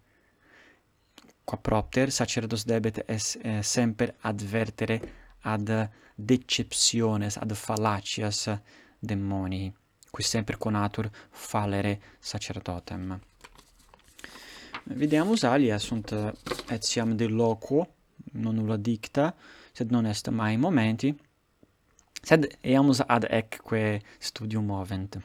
Qua 1.44 1.58
propter 1.58 2.12
sacerdos 2.12 2.66
debet 2.66 3.04
es 3.06 3.38
eh, 3.42 3.62
semper 3.62 4.16
advertere 4.22 5.00
ad 5.42 5.90
deceptiones 6.16 7.38
ad 7.38 7.54
fallacias 7.54 8.50
demonii 9.00 9.74
qui 10.10 10.24
semper 10.24 10.58
conatur 10.58 11.10
fallere 11.30 12.00
sacerdotem. 12.20 13.20
Videamus 14.84 15.44
alia 15.44 15.78
sunt 15.78 16.12
eh, 16.12 16.32
etiam 16.70 17.16
de 17.16 17.28
loquo 17.28 17.95
non 18.36 18.56
nulla 18.56 18.78
dicta, 18.78 19.34
sed 19.72 19.92
non 19.92 20.06
est 20.06 20.30
mai 20.30 20.58
momenti, 20.58 21.16
sed 22.22 22.58
eamus 22.62 23.02
ad 23.06 23.28
ecque 23.30 24.02
studium 24.18 24.66
movent. 24.66 25.20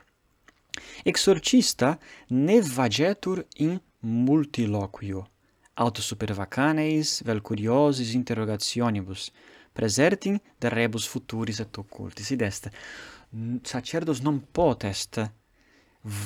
Exorcista 1.05 1.99
ne 2.29 2.61
vagetur 2.61 3.45
in 3.59 3.79
multiloquio, 4.01 5.27
aut 5.75 5.99
super 6.01 6.33
vacaneis 6.33 7.23
vel 7.25 7.41
curiosis 7.41 8.15
interrogationibus, 8.15 9.31
presertim 9.73 10.39
de 10.59 10.69
rebus 10.69 11.07
futuris 11.09 11.61
et 11.61 11.79
occultis. 11.79 12.31
Id 12.31 12.43
est, 12.43 12.71
sacerdos 13.63 14.21
non 14.21 14.41
potest 14.53 15.21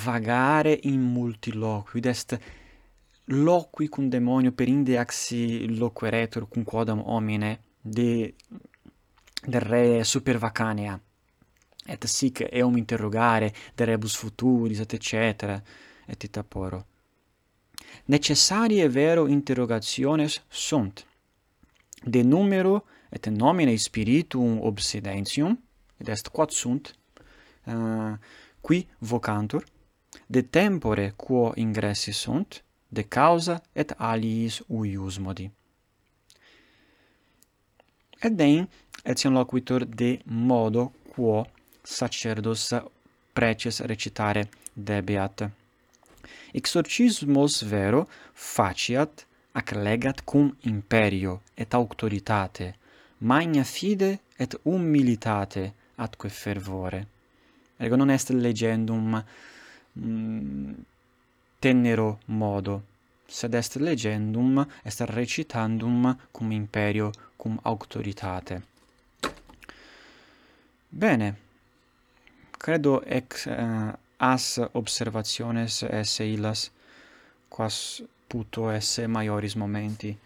vagare 0.05 0.79
in 0.83 1.01
multiloquio, 1.01 1.99
id 1.99 2.07
est 2.07 2.39
loqui 3.25 3.89
cum 3.89 4.09
demonio 4.09 4.53
per 4.53 4.69
inde 4.69 4.99
axi 4.99 5.77
loqueretur 5.79 6.49
cum 6.49 6.63
quodam 6.63 7.01
homine 7.01 7.61
de 7.81 8.35
del 9.47 9.61
re 9.61 10.03
supervacanea 10.03 11.01
et 11.87 12.05
sic 12.05 12.47
eum 12.51 12.77
interrogare 12.77 13.53
de 13.75 13.85
rebus 13.85 14.15
futuris 14.15 14.79
et 14.79 14.97
cetera 14.99 15.63
et 16.07 16.23
ita 16.23 16.43
poro. 16.43 16.87
Necessarie 18.07 18.89
vero 18.89 19.27
interrogationes 19.27 20.43
sunt. 20.49 21.07
De 22.03 22.23
numero 22.23 22.85
et 23.11 23.27
nomine 23.27 23.77
spiritum 23.77 24.61
obsidentium 24.63 25.59
et 25.97 26.09
est 26.09 26.29
quod 26.29 26.51
sunt 26.51 26.97
uh, 27.65 28.19
qui 28.61 28.89
vocantur 28.99 29.65
de 30.27 30.43
tempore 30.43 31.13
quo 31.17 31.53
ingressi 31.55 32.13
sunt 32.13 32.65
de 32.97 33.03
causa 33.03 33.61
et 33.75 33.93
aliis 33.99 34.63
uius 34.69 35.19
modi. 35.19 35.51
Et 38.23 38.33
dein 38.41 38.67
etiam 39.05 39.35
loquitur 39.35 39.85
de 39.85 40.19
modo 40.25 40.93
quo 41.13 41.45
sacerdos 41.85 42.73
preces 43.35 43.81
recitare 43.81 44.49
debeat. 44.75 45.45
Exorcismos 46.55 47.63
vero 47.63 48.07
faciat 48.33 49.27
ac 49.55 49.75
legat 49.77 50.25
cum 50.25 50.57
imperio 50.63 51.41
et 51.55 51.75
auctoritate, 51.75 52.75
magna 53.19 53.65
fide 53.65 54.19
et 54.39 54.57
humilitate 54.65 55.73
atque 55.97 56.29
fervore. 56.29 57.07
Ergo 57.79 57.97
non 57.97 58.11
est 58.11 58.31
legendum 58.31 59.23
mm, 59.95 60.73
tenero 61.65 62.19
modo. 62.27 62.83
Sed 63.27 63.55
est 63.55 63.75
legendum 63.77 64.69
est 64.83 65.01
recitandum 65.01 66.17
cum 66.31 66.51
imperio 66.51 67.11
cum 67.37 67.59
auctoritate 67.63 68.63
bene. 70.95 71.37
Credo 72.51 73.03
ex 73.05 73.47
uh, 73.47 73.93
as 74.17 74.61
observationes 74.73 75.83
esse 75.83 76.25
illas 76.25 76.71
quas 77.49 78.03
puto 78.27 78.71
esse 78.71 79.07
maioris 79.07 79.55
momenti 79.55 80.17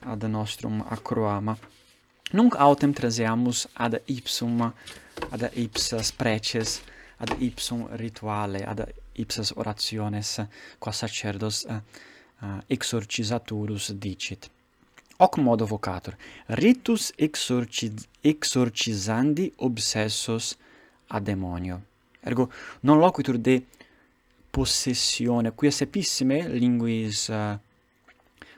ad 0.00 0.22
nostrum 0.22 0.84
acroama. 0.88 1.56
Nunc 2.32 2.54
autem 2.56 2.92
traseamus 2.92 3.68
ad 3.72 4.00
ipsum 4.06 4.72
ad 5.30 5.50
ipsas 5.54 6.12
preces 6.12 6.80
ad 7.22 7.36
ipsum 7.38 7.86
rituale, 7.96 8.64
ad 8.64 8.82
ipsas 9.12 9.52
orationes, 9.54 10.42
qua 10.78 10.92
sacerdos 10.92 11.64
uh, 11.68 11.78
uh, 12.40 12.58
exorcisaturus 12.66 13.92
dicit. 13.92 14.50
Hoc 15.16 15.36
modo 15.38 15.66
vocator 15.66 16.16
ritus 16.46 17.12
exorciz 17.16 18.08
exorcisandi 18.20 19.52
obsessos 19.56 20.56
a 21.06 21.20
demonio. 21.20 21.80
Ergo, 22.20 22.50
non 22.80 22.98
loquitur 22.98 23.38
de 23.38 23.62
possessione, 24.50 25.52
qui 25.52 25.70
sepissime 25.70 26.48
linguis 26.48 27.28
uh, 27.28 27.54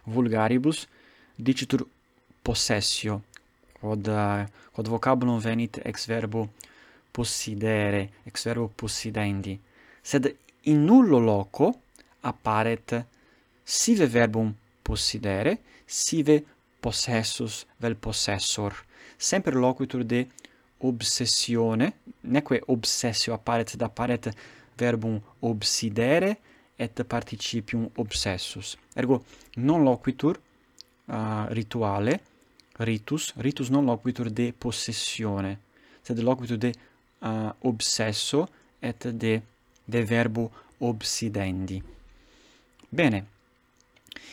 vulgaribus 0.05 0.87
dicitur 1.37 1.85
possessio, 2.41 3.23
quod, 3.81 4.07
uh, 4.07 4.45
quod 4.73 4.89
vocabulum 4.89 5.39
venit 5.39 5.81
ex 5.85 6.07
verbo 6.07 6.49
possidere, 7.15 8.11
ex 8.25 8.43
verbo 8.49 8.67
possidendi, 8.75 9.55
sed 10.03 10.27
in 10.63 10.83
nullo 10.83 11.19
loco 11.19 11.69
apparet 12.23 13.07
sive 13.63 14.09
verbum 14.09 14.53
possidere, 14.83 15.61
sive 15.87 16.43
possessus 16.81 17.67
vel 17.79 17.95
possessor, 17.95 18.75
sempre 19.17 19.55
loquitur 19.55 20.03
de 20.03 20.27
obsessione, 20.79 21.93
neque 22.21 22.61
obsessio 22.67 23.33
apparet, 23.33 23.71
sed 23.71 23.85
apparet 23.87 24.33
verbum 24.77 25.21
obsidere 25.47 26.35
et 26.77 27.05
participium 27.07 27.87
obsessus. 28.03 28.75
Ergo, 28.99 29.23
non 29.63 29.87
loquitur 29.87 30.41
uh, 31.07 31.47
rituale, 31.55 32.19
ritus, 32.83 33.31
ritus 33.37 33.71
non 33.71 33.87
loquitur 33.87 34.33
de 34.35 34.51
possessione, 34.53 35.61
sed 36.03 36.19
loquitur 36.19 36.59
de 36.59 36.75
uh, 37.25 37.55
obsesso 37.61 38.49
et 38.79 39.09
de 39.09 39.43
de 39.85 40.03
verbo 40.03 40.51
obsidendi. 40.79 41.83
Bene. 42.89 43.27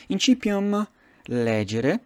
Incipium 0.08 0.88
legere 1.24 2.00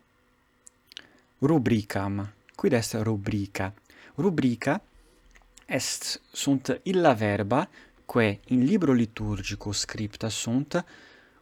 rubricam. 1.38 2.32
Quid 2.54 2.72
est 2.72 2.94
rubrica? 3.02 3.72
Rubrica 4.14 4.80
est 5.66 6.20
sunt 6.32 6.80
illa 6.84 7.14
verba 7.14 7.68
quae 8.04 8.40
in 8.46 8.64
libro 8.64 8.92
liturgico 8.92 9.72
scripta 9.72 10.28
sunt 10.28 10.84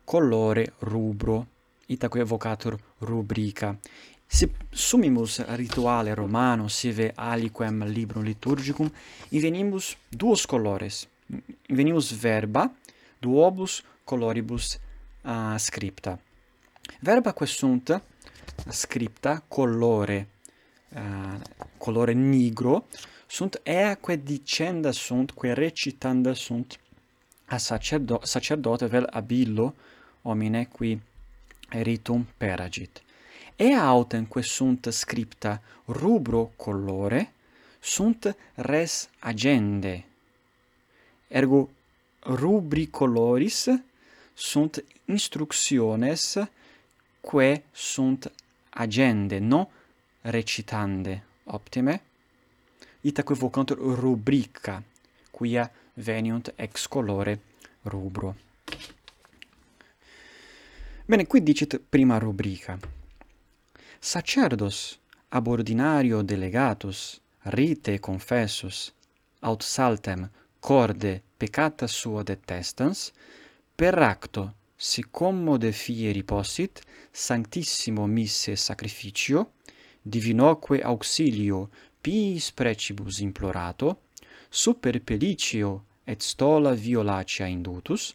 colore 0.04 0.72
rubro 0.78 1.46
itaque 1.86 2.22
vocatur 2.22 2.78
rubrica 2.98 3.78
Si 4.26 4.50
sumimus 4.70 5.44
rituale 5.54 6.14
Romano 6.14 6.68
sive 6.68 7.12
aliquem 7.14 7.84
librum 7.84 8.22
liturgicum 8.22 8.90
invenimus 9.28 9.96
duos 10.08 10.46
colores. 10.46 11.08
Invenimus 11.68 12.12
verba 12.12 12.72
duobus 13.18 13.82
coloribus 14.04 14.78
uh, 15.22 15.56
scripta. 15.56 16.18
Verba 17.00 17.32
questunt 17.32 18.02
scripta 18.68 19.42
colore 19.48 20.28
uh, 20.94 21.40
colore 21.78 22.12
nigro 22.12 22.86
sunt 23.26 23.60
eaque 23.62 24.22
dicenda 24.22 24.92
sunt 24.92 25.32
quae 25.32 25.54
recitanda 25.54 26.34
sunt 26.34 26.78
a 27.46 27.58
sacerdo 27.58 28.20
sacerdote 28.22 28.86
vel 28.86 29.06
abillo 29.10 29.74
homine 30.22 30.68
qui 30.68 31.00
ritum 31.68 32.26
peragit 32.36 33.03
e 33.56 33.72
autem 33.72 34.26
quae 34.26 34.42
sunt 34.42 34.88
scripta 34.90 35.60
rubro 35.86 36.52
colore 36.56 37.32
sunt 37.80 38.36
res 38.54 39.08
agende. 39.18 40.04
Ergo 41.28 41.70
rubri 42.20 42.90
coloris 42.90 43.68
sunt 44.34 44.84
instructiones 45.04 46.38
quae 47.20 47.64
sunt 47.70 48.32
agende 48.70 49.38
no 49.38 49.70
recitande. 50.22 51.24
Optime? 51.44 52.02
Itaque 53.00 53.34
vocantur 53.34 53.78
rubrica 53.78 54.82
quia 55.30 55.70
veniunt 55.94 56.52
ex 56.56 56.86
colore 56.86 57.40
rubro. 57.82 58.34
Bene, 61.04 61.26
qui 61.26 61.42
dicit 61.42 61.80
prima 61.88 62.18
rubrica 62.18 62.78
sacerdos 64.06 65.00
ab 65.30 65.46
ordinario 65.46 66.20
delegatus 66.20 67.22
rite 67.44 67.98
confessus 67.98 68.92
aut 69.40 69.62
saltem 69.62 70.28
corde 70.60 71.22
peccata 71.38 71.86
sua 71.86 72.22
detestans 72.22 73.12
per 73.74 73.96
acto 73.96 74.56
si 74.76 75.06
commode 75.10 75.72
fieri 75.72 76.22
possit 76.22 76.82
sanctissimo 77.10 78.04
misse 78.04 78.56
sacrificio 78.56 79.52
divinoque 80.02 80.82
auxilio 80.82 81.70
piis 81.98 82.52
precibus 82.52 83.20
implorato 83.20 84.02
super 84.50 85.00
pelicio 85.00 85.84
et 86.04 86.20
stola 86.20 86.74
violacea 86.74 87.46
indutus 87.46 88.14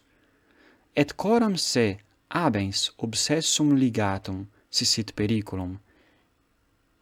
et 0.92 1.16
coram 1.16 1.56
se 1.56 1.98
abens 2.28 2.92
obsessum 2.98 3.74
ligatum 3.74 4.46
si 4.70 4.84
sit 4.84 5.12
periculum, 5.12 5.78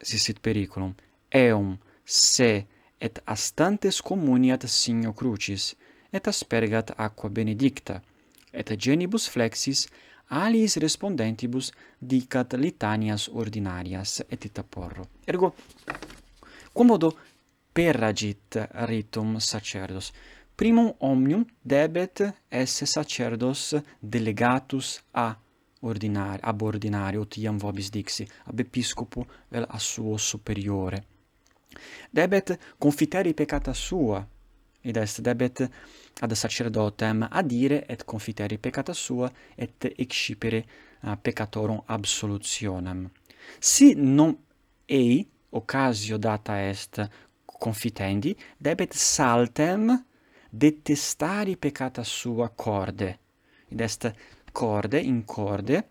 si 0.00 0.18
sit 0.18 0.40
periculum, 0.40 0.94
eum 1.30 1.76
se 2.04 2.66
et 2.98 3.20
astantes 3.24 4.00
communiat 4.02 4.64
signo 4.66 5.12
crucis, 5.12 5.76
et 6.10 6.26
aspergat 6.26 6.94
aqua 6.96 7.28
benedicta, 7.28 8.00
et 8.52 8.72
genibus 8.76 9.28
flexis 9.28 9.86
aliis 10.28 10.76
respondentibus 10.76 11.72
dicat 12.00 12.54
litanias 12.54 13.28
ordinarias 13.28 14.22
et 14.28 14.44
ita 14.44 14.62
porro. 14.62 15.08
Ergo, 15.26 15.54
quomodo 16.72 17.12
peragit 17.72 18.56
ritum 18.88 19.38
sacerdos? 19.38 20.12
Primum 20.56 20.92
omnium 20.98 21.46
debet 21.62 22.34
esse 22.50 22.86
sacerdos 22.86 23.76
delegatus 24.00 25.00
a 25.14 25.36
ordinari, 25.80 26.40
ab 26.42 26.62
ordinario, 26.62 27.24
tiam 27.24 27.58
vobis 27.58 27.90
dixi, 27.90 28.26
ab 28.44 28.58
episcopo 28.58 29.26
vel 29.48 29.66
a 29.68 29.78
suo 29.78 30.16
superiore. 30.16 31.04
Debet 32.10 32.58
confiteri 32.78 33.34
peccata 33.34 33.72
sua, 33.72 34.26
id 34.80 34.96
est 34.96 35.20
debet 35.20 35.70
ad 36.20 36.32
sacerdotem 36.32 37.26
adire 37.30 37.84
et 37.86 38.04
confiteri 38.04 38.58
peccata 38.58 38.92
sua 38.92 39.30
et 39.54 39.92
excipere 39.96 40.64
uh, 41.02 41.16
peccatorum 41.20 41.82
absolutionem. 41.86 43.10
Si 43.58 43.94
non 43.94 44.36
ei 44.86 45.28
occasio 45.50 46.16
data 46.16 46.60
est 46.68 47.08
confitendi, 47.44 48.36
debet 48.56 48.94
saltem 48.94 50.04
detestari 50.50 51.56
peccata 51.56 52.02
sua 52.02 52.48
corde, 52.48 53.18
id 53.68 53.80
est 53.80 54.14
corde 54.58 54.98
in 54.98 55.24
corde 55.24 55.90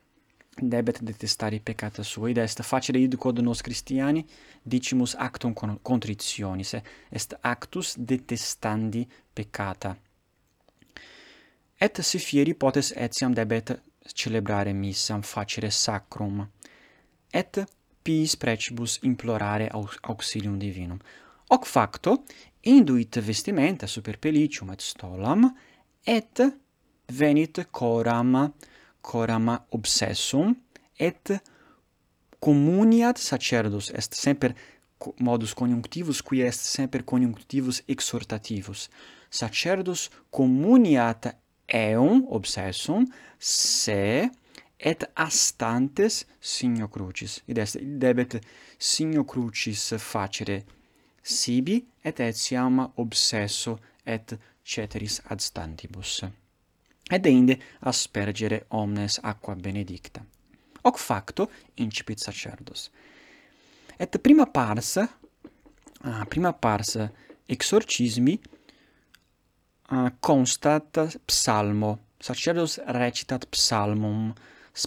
debet 0.61 1.01
detestari 1.01 1.61
peccata 1.61 2.03
sua, 2.03 2.29
id 2.29 2.37
est 2.37 2.61
facere 2.63 2.99
id 2.99 3.15
quod 3.15 3.39
nos 3.39 3.61
Christiani 3.61 4.25
dicimus 4.61 5.13
actum 5.13 5.53
contritionis, 5.81 6.73
est 7.09 7.37
actus 7.39 7.95
detestandi 7.97 9.07
peccata. 9.31 9.97
Et 11.77 12.01
si 12.01 12.19
fieri 12.19 12.55
potes 12.55 12.91
etiam 12.93 13.31
debet 13.31 13.81
celebrare 14.13 14.73
missam, 14.73 15.21
facere 15.21 15.69
sacrum, 15.69 16.45
et 17.31 17.63
pis 18.01 18.35
precibus 18.35 18.99
implorare 19.03 19.69
auxilium 20.01 20.57
divinum. 20.57 20.99
Hoc 21.47 21.65
facto, 21.65 22.23
induit 22.63 23.21
vestimenta 23.21 23.87
super 23.87 24.19
pelicium 24.19 24.71
et 24.71 24.81
stolam, 24.81 25.53
et 26.03 26.66
venit 27.09 27.65
coram 27.71 28.53
coram 29.01 29.59
obsessum 29.71 30.55
et 30.99 31.39
communiat 32.39 33.17
sacerdos 33.17 33.89
est 33.93 34.13
semper 34.13 34.53
modus 35.19 35.53
conjunctivus 35.53 36.21
qui 36.21 36.41
est 36.41 36.51
semper 36.51 37.03
conjunctivus 37.03 37.83
exhortativus. 37.87 38.89
Sacerdos 39.29 40.09
communiat 40.29 41.35
eum 41.67 42.25
obsessum 42.29 43.05
se 43.39 44.29
et 44.79 45.05
astantes 45.15 46.25
signo 46.39 46.87
crucis. 46.87 47.41
Id 47.47 47.57
est 47.57 47.77
debet 47.81 48.41
signo 48.77 49.23
crucis 49.23 49.93
facere 49.97 50.63
sibi 51.23 51.85
et 52.03 52.19
etiam 52.19 52.91
obsesso 52.97 53.79
et 54.05 54.37
ceteris 54.63 55.21
ad 55.27 55.39
stantibus 55.41 56.21
et 57.09 57.25
inde 57.25 57.57
aspergere 57.79 58.65
omnes 58.69 59.19
aqua 59.23 59.55
benedicta. 59.55 60.25
Hoc 60.83 60.97
facto 60.99 61.49
incipit 61.75 62.19
sacerdos. 62.19 62.91
Et 63.99 64.17
prima 64.19 64.45
parsa, 64.45 65.09
uh, 66.03 66.25
prima 66.27 66.53
parsa 66.53 67.11
exorcismi 67.47 68.39
uh, 69.91 70.11
constat 70.19 71.17
psalmo, 71.25 71.97
sacerdos 72.19 72.77
recitat 72.85 73.47
psalmum, 73.49 74.33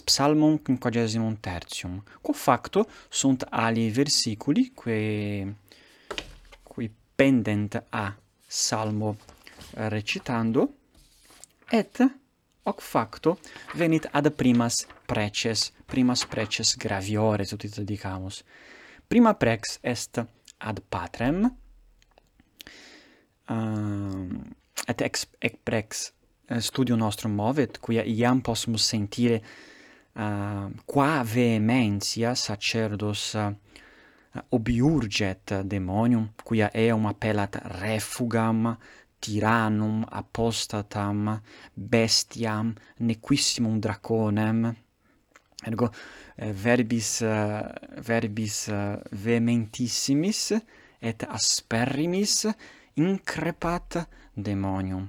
psalmum 0.05 0.57
quinquagesimum 0.59 1.35
tertium. 1.35 2.01
Quo 2.21 2.33
facto 2.33 2.87
sunt 3.09 3.45
ali 3.49 3.89
versiculi 3.91 4.71
que 4.73 5.55
qui 6.63 6.89
pendent 7.15 7.83
a 7.89 8.15
salmo 8.47 9.17
recitando 9.73 10.80
et 11.71 12.01
hoc 12.63 12.81
facto 12.81 13.37
venit 13.73 14.07
ad 14.11 14.29
primas 14.35 14.85
preces, 15.07 15.71
primas 15.85 16.25
preces 16.25 16.75
graviores 16.77 17.53
utit 17.55 17.79
dicamus. 17.87 18.43
Prima 19.07 19.33
prex 19.33 19.79
est 19.81 20.21
ad 20.59 20.83
patrem, 20.89 21.45
uh, 23.49 24.27
et 24.87 25.01
ex, 25.01 25.25
ex 25.39 25.57
prex 25.63 26.11
eh, 26.47 26.59
studio 26.61 26.95
nostrum 26.95 27.33
movet, 27.35 27.79
quia 27.79 28.03
iam 28.05 28.41
possumus 28.41 28.85
sentire 28.87 29.41
uh, 30.15 30.69
qua 30.85 31.23
vehementia 31.23 32.35
sacerdos 32.35 33.33
uh, 33.39 33.51
obiurget 34.55 35.57
demonium, 35.67 36.29
quia 36.43 36.69
eum 36.73 37.05
appellat 37.09 37.57
refugam, 37.81 38.77
tyrannum 39.21 40.03
apostatam 40.09 41.41
bestiam 41.75 42.73
nequissimum 42.99 43.79
draconem. 43.79 44.75
Ergo 45.63 45.91
eh, 46.35 46.51
verbis 46.51 47.21
uh, 47.21 47.61
verbis 48.01 48.67
eh, 48.67 48.73
uh, 48.73 49.17
vehementissimis 49.23 50.41
et 50.99 51.23
asperrimis 51.29 52.47
increpat 52.97 53.99
demonium. 54.33 55.05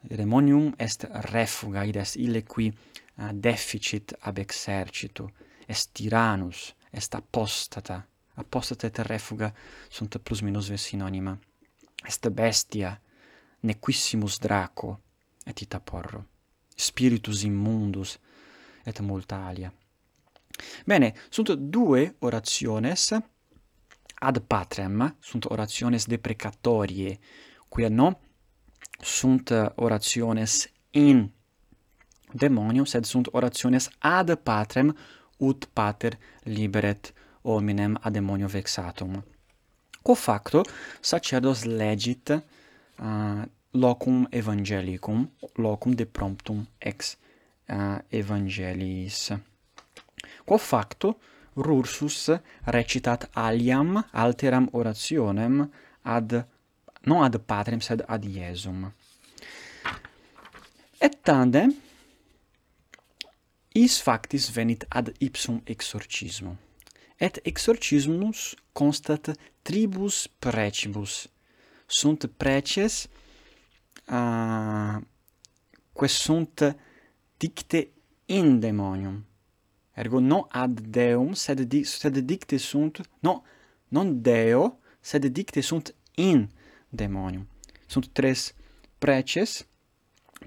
Demonium 0.00 0.72
est 0.78 1.04
refuga 1.32 1.84
id 1.84 1.96
est 1.96 2.16
ille 2.16 2.42
qui 2.42 2.70
uh, 2.70 3.32
deficit 3.32 4.14
ab 4.22 4.38
exercitu. 4.38 5.28
Est 5.68 5.92
tyrannus 5.92 6.72
est 6.90 7.14
apostata. 7.14 8.00
Apostata 8.36 8.86
et 8.86 9.04
refuga 9.04 9.52
sunt 9.90 10.16
plus 10.18 10.40
minus 10.42 10.72
synonyma 10.74 11.36
est 12.06 12.28
bestia 12.30 13.00
nequissimus 13.66 14.38
draco 14.38 15.00
et 15.44 15.60
ita 15.60 15.80
porro. 15.80 16.24
Spiritus 16.76 17.42
immundus 17.42 18.18
et 18.84 19.00
multa 19.00 19.44
alia 19.46 19.72
bene 20.84 21.14
sunt 21.28 21.50
due 21.52 22.14
orationes 22.18 23.10
ad 24.14 24.38
patrem 24.38 25.16
sunt 25.20 25.44
orationes 25.44 26.06
deprecatorie 26.06 27.18
quia 27.68 27.88
non 27.88 28.16
sunt 29.00 29.72
orationes 29.74 30.70
in 30.90 31.30
demonio 32.32 32.84
sed 32.84 33.04
sunt 33.04 33.28
orationes 33.32 33.88
ad 33.98 34.34
patrem 34.34 34.96
ut 35.36 35.68
pater 35.72 36.18
liberet 36.42 37.12
hominem 37.42 37.98
ad 38.00 38.12
demonio 38.12 38.46
vexatum. 38.46 39.24
Quo 40.02 40.14
facto 40.14 40.62
sacerdos 41.00 41.64
legit 41.64 42.28
uh, 42.28 43.42
locum 43.76 44.26
evangelicum, 44.30 45.30
locum 45.54 45.94
de 45.94 46.04
promptum 46.04 46.66
ex 46.78 47.16
uh, 47.68 47.98
evangelis. 48.08 49.32
Quo 50.44 50.58
facto 50.58 51.18
Rursus 51.56 52.30
recitat 52.64 53.28
aliam 53.32 54.04
alteram 54.12 54.68
orationem 54.72 55.70
ad 56.02 56.46
non 57.06 57.22
ad 57.22 57.38
patrem 57.38 57.80
sed 57.80 58.04
ad 58.06 58.24
Iesum. 58.24 58.92
Et 60.98 61.22
tandem 61.22 61.74
is 63.72 64.00
factis 64.00 64.50
venit 64.50 64.84
ad 64.88 65.12
ipsum 65.18 65.60
exorcismo. 65.64 66.56
Et 67.18 67.40
exorcismus 67.44 68.54
constat 68.72 69.36
tribus 69.62 70.26
precibus. 70.38 71.28
Sunt 71.86 72.26
preces 72.36 73.06
uh, 74.10 75.00
quesunt 75.92 76.76
dicte 77.36 77.92
in 78.26 78.60
demonium. 78.60 79.24
Ergo 79.94 80.20
non 80.20 80.46
ad 80.50 80.80
deum 80.80 81.32
sed 81.32 81.60
di 81.60 81.84
sed 81.84 82.18
dicte 82.18 82.58
sunt 82.58 83.00
no 83.20 83.44
non 83.88 84.20
deo 84.22 84.78
sed 85.00 85.26
dicte 85.26 85.62
sunt 85.62 85.94
in 86.14 86.48
demonium. 86.88 87.46
Sunt 87.86 88.12
tres 88.12 88.54
preces. 88.98 89.66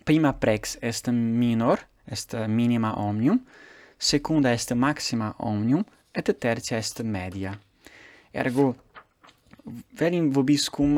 Prima 0.03 0.33
prex 0.33 0.77
est 0.81 1.07
minor 1.09 1.87
est 2.05 2.33
minima 2.47 2.97
omnium. 2.97 3.45
Secunda 3.97 4.51
est 4.51 4.73
maxima 4.73 5.35
omnium 5.37 5.83
et 6.11 6.37
tertia 6.39 6.77
est 6.77 7.01
media. 7.01 7.59
Ergo 8.31 8.75
verim 9.93 10.29
vobiscum 10.31 10.97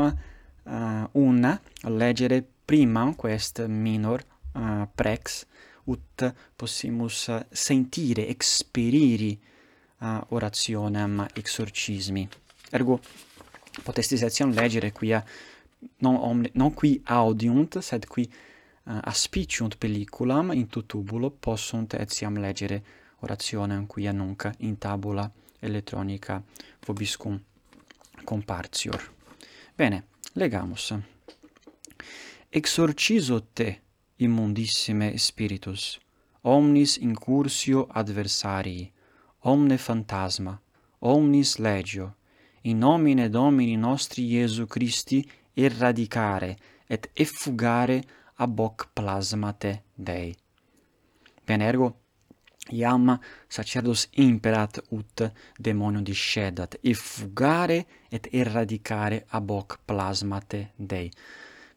uh, 0.66 1.08
una 1.12 1.62
legere 1.82 2.44
prima 2.72 3.14
quest 3.16 3.66
minor 3.68 4.26
uh, 4.54 4.88
prex 4.96 5.46
ut 5.84 6.34
possimus 6.56 7.30
sentire 7.52 8.30
experiri 8.30 9.38
uh, 9.98 10.22
orationem 10.30 11.28
exorcismi. 11.34 12.30
Ergo 12.72 13.02
potestis 13.84 14.22
etiam 14.22 14.54
legere 14.54 14.94
quia 14.94 15.20
non 15.98 16.16
omne 16.16 16.52
non 16.54 16.74
qui 16.74 17.02
audiunt 17.04 17.80
sed 17.80 18.08
qui 18.08 18.24
uh, 18.24 19.00
aspiciunt 19.04 19.76
pelliculam 19.76 20.54
in 20.54 20.70
tutubulo 20.70 21.30
possunt 21.30 21.94
etiam 22.00 22.40
legere 22.40 22.84
orationem 23.20 23.86
quia 23.86 24.14
nunc 24.14 24.50
in 24.60 24.78
tabula 24.78 25.30
elettronica 25.60 26.42
vobiscum 26.86 27.38
compartior. 28.24 29.12
Bene 29.76 30.06
legamus 30.36 31.20
exorcizo 32.54 33.40
te 33.54 33.82
immundissime 34.18 35.18
spiritus 35.18 36.00
omnis 36.42 36.98
incursio 36.98 37.86
adversarii 38.00 38.92
omne 39.52 39.78
fantasma 39.78 40.60
omnis 41.00 41.54
legio 41.60 42.08
in 42.64 42.78
nomine 42.78 43.30
domini 43.30 43.78
nostri 43.78 44.26
Iesu 44.34 44.68
Christi 44.68 45.24
eradicare 45.54 46.58
et 46.88 47.10
effugare 47.14 48.04
ab 48.36 48.60
hoc 48.60 48.90
plasmate 48.94 49.84
Dei 49.96 50.36
Venergo 51.46 51.88
iam 52.70 53.18
sacerdos 53.48 54.08
imperat 54.12 54.82
ut 54.90 55.32
demonio 55.58 56.02
discedat, 56.02 56.76
effugare 56.84 57.86
et 58.10 58.28
eradicare 58.32 59.24
ab 59.30 59.50
hoc 59.50 59.80
plasmate 59.86 60.72
Dei. 60.76 61.10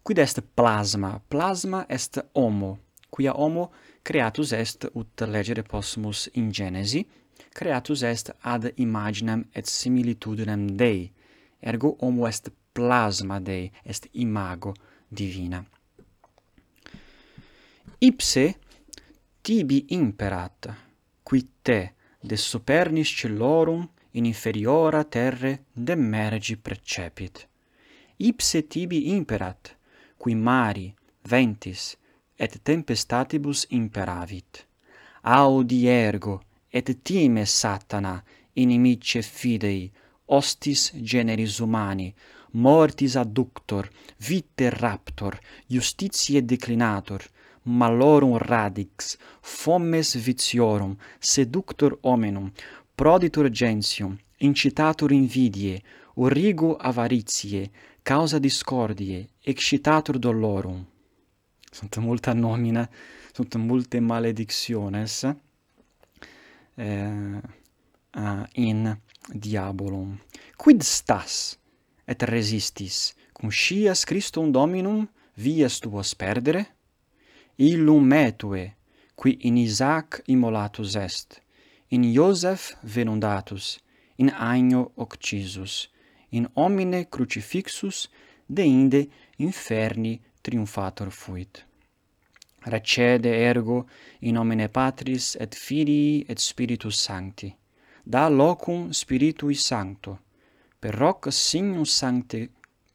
Quid 0.05 0.19
est 0.19 0.43
plasma? 0.55 1.19
Plasma 1.29 1.87
est 1.89 2.29
homo, 2.33 2.79
quia 3.09 3.33
homo 3.41 3.73
creatus 4.03 4.53
est, 4.53 4.91
ut 4.93 5.23
legere 5.25 5.63
possumus 5.63 6.29
in 6.35 6.51
Genesi, 6.51 7.07
creatus 7.51 8.03
est 8.03 8.35
ad 8.43 8.71
imaginem 8.77 9.47
et 9.51 9.65
similitudinem 9.65 10.67
Dei, 10.77 11.11
ergo 11.59 11.97
homo 12.01 12.27
est 12.27 12.51
plasma 12.73 13.39
Dei, 13.41 13.71
est 13.83 14.09
imago 14.13 14.75
divina. 15.09 15.65
Ipse 18.01 18.45
tibi 19.41 19.87
imperat, 19.89 20.69
qui 21.23 21.49
te 21.63 21.79
de 22.21 22.37
supernis 22.37 23.09
cellorum 23.09 23.89
in 24.11 24.27
inferiora 24.27 25.05
terre 25.05 25.65
demergi 25.73 26.59
precepit. 26.59 27.49
Ipse 28.17 28.67
tibi 28.67 29.09
imperat, 29.17 29.73
qui 30.25 30.35
mari, 30.35 30.87
ventis, 31.29 31.99
et 32.35 32.53
tempestatibus 32.63 33.67
imperavit. 33.69 34.65
Audi 35.21 35.87
ergo, 35.87 36.41
et 36.71 37.03
time 37.03 37.45
satana, 37.45 38.23
inimice 38.55 39.21
fidei, 39.21 39.91
hostis 40.33 40.93
generis 40.95 41.59
humani, 41.61 42.09
mortis 42.53 43.17
adductor, 43.17 43.91
vite 44.17 44.71
raptor, 44.71 45.37
justitiae 45.69 46.41
declinator, 46.41 47.21
malorum 47.65 48.39
radix, 48.39 49.19
fomes 49.43 50.15
viciorum, 50.17 50.97
seductor 51.21 51.99
hominum, 52.01 52.49
proditor 52.97 53.51
gentium, 53.51 54.17
incitator 54.39 55.13
invidie, 55.13 55.83
origo 56.17 56.79
avaritiae, 56.81 57.69
causa 58.03 58.39
discordiae, 58.39 59.34
excitatur 59.45 60.19
dolorum. 60.19 60.87
Sunt 61.71 61.97
multa 61.97 62.33
nomina, 62.33 62.89
sunt 63.33 63.55
multe 63.55 64.01
maledictiones 64.01 65.23
eh, 66.75 67.41
in 68.53 68.99
diabolum. 69.33 70.21
Quid 70.57 70.83
stas 70.83 71.59
et 72.05 72.23
resistis 72.23 73.15
cum 73.33 73.51
scias 73.51 74.05
Christum 74.05 74.51
Dominum 74.51 75.09
vias 75.35 75.79
tuas 75.79 76.15
perdere? 76.15 76.67
Illum 77.57 78.05
metue, 78.05 78.77
qui 79.15 79.37
in 79.41 79.57
Isaac 79.57 80.23
immolatus 80.27 80.95
est, 80.95 81.43
in 81.89 82.03
Iosef 82.03 82.75
venundatus, 82.83 83.79
in 84.17 84.29
agno 84.29 84.91
occisus, 84.95 85.89
in 86.31 86.49
homine 86.55 87.05
crucifixus 87.09 88.09
deinde 88.47 89.09
inferni 89.37 90.21
triumphator 90.41 91.11
fuit. 91.11 91.65
Recede 92.67 93.29
ergo 93.29 93.89
in 94.21 94.35
nomine 94.35 94.69
Patris 94.69 95.35
et 95.35 95.55
Filii 95.55 96.25
et 96.29 96.39
Spiritus 96.39 96.99
Sancti. 96.99 97.55
Da 98.03 98.29
locum 98.29 98.91
Spiritui 98.91 99.55
Sancto. 99.55 100.19
Per 100.79 101.01
hoc 101.01 101.33
signum 101.33 101.85
sancte 101.85 102.51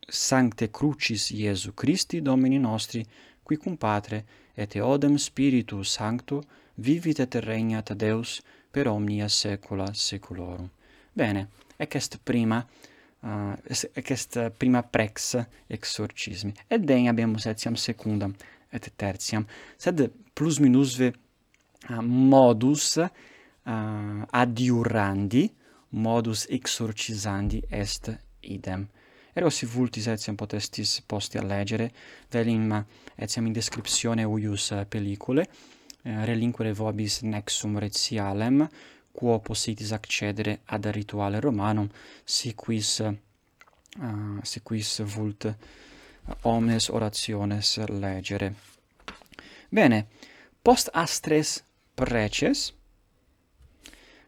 sancte 0.08 0.70
crucis 0.70 1.30
Iesu 1.30 1.74
Christi 1.74 2.22
Domini 2.22 2.58
nostri, 2.58 3.06
qui 3.44 3.58
cum 3.58 3.78
Patre 3.78 4.26
et 4.54 4.76
eodem 4.76 5.16
Spiritus 5.18 5.92
Sancto 5.92 6.44
vivit 6.76 7.20
et 7.20 7.36
regnat 7.36 7.94
Deus 7.94 8.42
per 8.72 8.88
omnia 8.88 9.28
saecula 9.28 9.94
saeculorum. 9.94 10.70
Bene, 11.14 11.50
ec 11.78 11.96
est 11.96 12.20
prima 12.24 12.66
Ah, 13.22 13.52
uh, 13.52 14.02
questa 14.02 14.46
eh, 14.46 14.52
prima 14.52 14.82
prex 14.82 15.36
exorcismi. 15.68 16.54
Et 16.68 16.80
den 16.80 17.10
habemus 17.10 17.50
etiam 17.52 17.76
secundam 17.76 18.32
et 18.72 18.86
tertiam, 18.96 19.44
sed 19.76 20.06
plus 20.34 20.60
minusve 20.64 21.10
uh, 21.12 22.00
modus 22.00 22.96
uh, 22.96 24.24
adiurandi, 24.32 25.50
modus 25.90 26.46
exorcisandi 26.48 27.64
est 27.70 28.12
idem. 28.42 28.88
Ergo 29.34 29.50
si 29.54 29.68
vultis 29.70 30.08
etiam 30.10 30.36
potestis 30.36 31.00
posti 31.08 31.38
a 31.38 31.44
legere, 31.46 31.90
velim 32.32 32.72
etiam 33.16 33.46
in 33.48 33.54
descriptione 33.54 34.26
uius 34.26 34.72
eh, 34.72 34.86
pellicule, 34.90 35.46
uh, 35.46 36.10
eh, 36.10 36.24
relinquere 36.28 36.74
vobis 36.74 37.22
nexum 37.24 37.78
retialem, 37.80 38.66
quo 39.20 39.40
possitis 39.40 39.92
accedere 39.92 40.62
ad 40.66 40.86
rituale 40.86 41.42
romanum 41.42 41.90
si 42.24 42.56
quis 42.56 43.00
uh, 43.00 44.40
si 44.42 44.62
quis 44.62 45.02
vult 45.04 45.44
eh, 45.44 45.56
omnes 46.44 46.88
orationes 46.88 47.76
legere. 48.00 48.56
Bene 49.70 50.08
post 50.62 50.88
astres 50.94 51.66
preces 51.94 52.74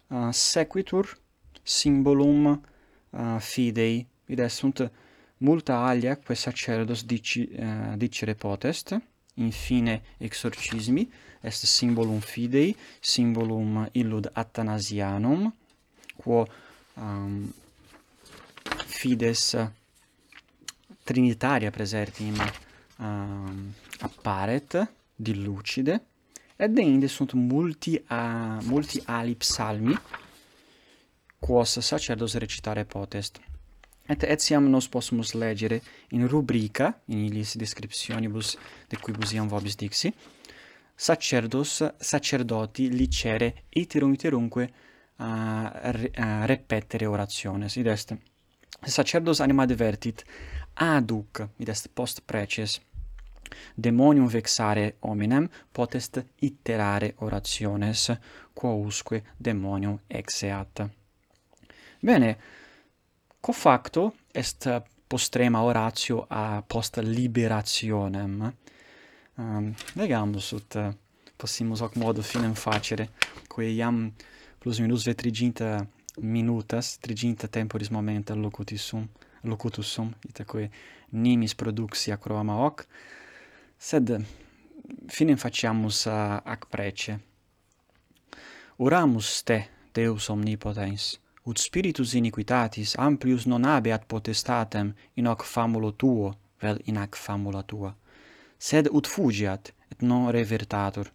uh, 0.08 0.30
sequitur 0.32 1.18
symbolum 1.64 2.46
uh, 2.52 3.40
fidei 3.40 4.06
id 4.26 4.46
sunt 4.46 4.92
multa 5.38 5.86
alia 5.88 6.18
quae 6.18 6.36
sacerdos 6.36 7.06
dici, 7.06 7.48
uh, 7.48 7.96
dicere 7.96 8.36
potest 8.36 9.00
infine 9.36 10.02
exorcismi 10.18 11.10
est 11.42 11.66
symbolum 11.66 12.22
fidei, 12.22 12.76
symbolum 13.00 13.88
illud 13.94 14.30
Athanasianum, 14.34 15.52
quo 16.16 16.46
um, 16.96 17.52
fides 18.86 19.58
trinitaria 21.04 21.72
presertim 21.72 22.38
um, 23.00 23.74
apparet, 24.00 24.78
dilucide, 25.16 26.00
et 26.62 26.78
inde 26.78 27.08
sunt 27.08 27.34
multi, 27.34 27.98
a, 28.08 28.60
multi 28.64 29.02
ali 29.06 29.36
psalmi, 29.36 29.98
quos 31.42 31.80
sacerdos 31.82 32.36
recitare 32.38 32.86
potest. 32.86 33.42
Et 34.06 34.24
etiam 34.24 34.68
nos 34.70 34.88
possumus 34.90 35.34
legere 35.34 35.82
in 36.12 36.28
rubrica, 36.28 36.92
in 37.08 37.24
illis 37.26 37.56
descriptionibus 37.58 38.58
de 38.90 39.00
quibus 39.00 39.34
iam 39.34 39.48
vobis 39.50 39.78
dixi, 39.80 40.12
sacerdos, 41.02 41.84
sacerdoti, 41.98 42.88
licere, 42.92 43.64
iterum 43.70 44.14
iterumque 44.14 44.72
a, 45.16 45.72
re, 45.92 46.12
a 46.14 46.46
repetere 46.46 47.08
orationes. 47.08 47.76
Id 47.76 47.88
est, 47.88 48.18
sacerdos 48.86 49.40
anima 49.40 49.64
advertit, 49.64 50.24
aduc, 50.74 51.48
id 51.58 51.68
est 51.70 51.90
post 51.94 52.22
preces, 52.22 52.80
demonium 53.74 54.28
vexare 54.28 54.98
hominem 55.00 55.50
potest 55.72 56.24
iterare 56.40 57.16
orationes, 57.18 58.20
quousque 58.54 59.24
demonium 59.38 60.00
exeat. 60.06 60.88
Bene, 62.00 62.38
co 63.40 63.52
facto 63.52 64.14
est 64.32 64.84
postrema 65.08 65.64
oratio 65.64 66.28
a 66.30 66.62
post 66.62 66.98
liberationem, 66.98 68.54
um, 69.38 69.74
legando 69.94 70.38
ut 70.38 70.74
uh, 70.76 70.82
eh, 70.82 70.94
possimus 71.38 71.82
hoc 71.82 71.96
modo 71.96 72.22
finem 72.22 72.54
facere, 72.54 73.10
quae 73.48 73.72
iam 73.74 74.12
plus 74.60 74.80
minus 74.80 75.06
vetriginta 75.06 75.88
minutas, 76.22 76.98
triginta 76.98 77.48
temporis 77.48 77.90
momenta 77.90 78.36
locutus 78.36 78.82
sum, 78.82 79.08
locutus 79.44 79.88
sum, 79.88 80.14
itaque 80.28 80.70
nimis 81.12 81.56
produxi 81.56 82.12
acroama 82.12 82.60
hoc, 82.62 82.86
sed 83.78 84.14
finem 85.08 85.38
faciamus 85.38 86.06
uh, 86.06 86.40
ac 86.46 86.68
prece. 86.70 87.20
oramus 88.78 89.44
te, 89.44 89.68
Deus 89.94 90.30
omnipotens, 90.30 91.20
ut 91.46 91.58
spiritus 91.60 92.14
iniquitatis 92.14 92.96
amplius 92.98 93.46
non 93.46 93.66
habeat 93.66 94.06
potestatem 94.08 94.94
in 95.16 95.28
hoc 95.28 95.44
famulo 95.44 95.92
tuo, 95.92 96.36
vel 96.62 96.80
in 96.86 96.98
hac 96.98 97.18
famula 97.18 97.64
tua 97.64 97.96
sed 98.62 98.88
ut 98.94 99.08
fugiat, 99.08 99.74
et 99.92 100.04
non 100.06 100.30
revertatur. 100.30 101.08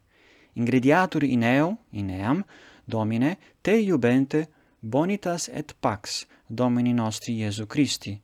Ingrediatur 0.58 1.22
in 1.24 1.42
eo, 1.42 1.68
in 1.90 2.10
eam, 2.10 2.44
Domine, 2.84 3.36
te 3.62 3.74
iubente, 3.74 4.48
bonitas 4.80 5.48
et 5.48 5.74
pax, 5.80 6.26
Domini 6.48 6.92
nostri 6.92 7.34
Iesu 7.34 7.66
Christi, 7.66 8.14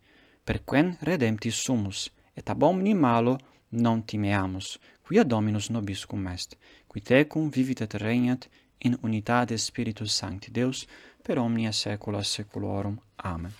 per 0.44 0.62
quen 0.64 0.96
redemptis 1.02 1.62
sumus, 1.64 2.10
et 2.34 2.50
ab 2.50 2.62
omni 2.62 2.94
malo 2.94 3.38
non 3.70 4.04
timeamus, 4.04 4.78
quia 5.02 5.24
Dominus 5.24 5.70
nobiscum 5.70 6.26
est, 6.26 6.56
qui 6.86 7.00
tecum 7.02 7.50
vivit 7.50 7.80
et 7.82 7.94
regnat 7.94 8.48
in 8.86 8.96
unitate 9.02 9.58
Spiritus 9.58 10.14
Sancti 10.14 10.50
Deus, 10.50 10.86
per 11.22 11.38
omnia 11.38 11.72
saecula 11.72 12.22
saeculorum. 12.22 12.98
Amen. 13.16 13.52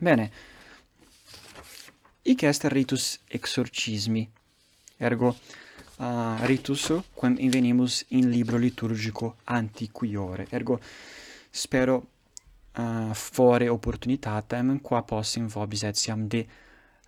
Bene, 0.00 0.30
Ic 2.22 2.42
est 2.42 2.64
ritus 2.64 3.20
exorcismi, 3.28 4.28
Ergo 4.96 5.36
uh, 5.98 6.44
ritus 6.46 6.92
quem 7.14 7.36
invenimus 7.38 8.04
in 8.08 8.30
libro 8.30 8.56
liturgico 8.56 9.36
antiquiore. 9.44 10.46
Ergo 10.50 10.80
spero 11.50 12.06
uh, 12.76 13.12
fore 13.12 13.68
opportunitatem 13.68 14.80
qua 14.80 15.02
possim 15.02 15.46
vobis 15.48 15.82
etiam 15.82 16.26
de 16.26 16.46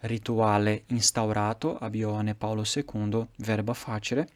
rituale 0.01 0.85
instaurato 0.87 1.77
ab 1.77 1.95
Ioanne 1.95 2.35
Paolo 2.35 2.63
II 2.63 3.27
verba 3.37 3.75
facere 3.75 4.29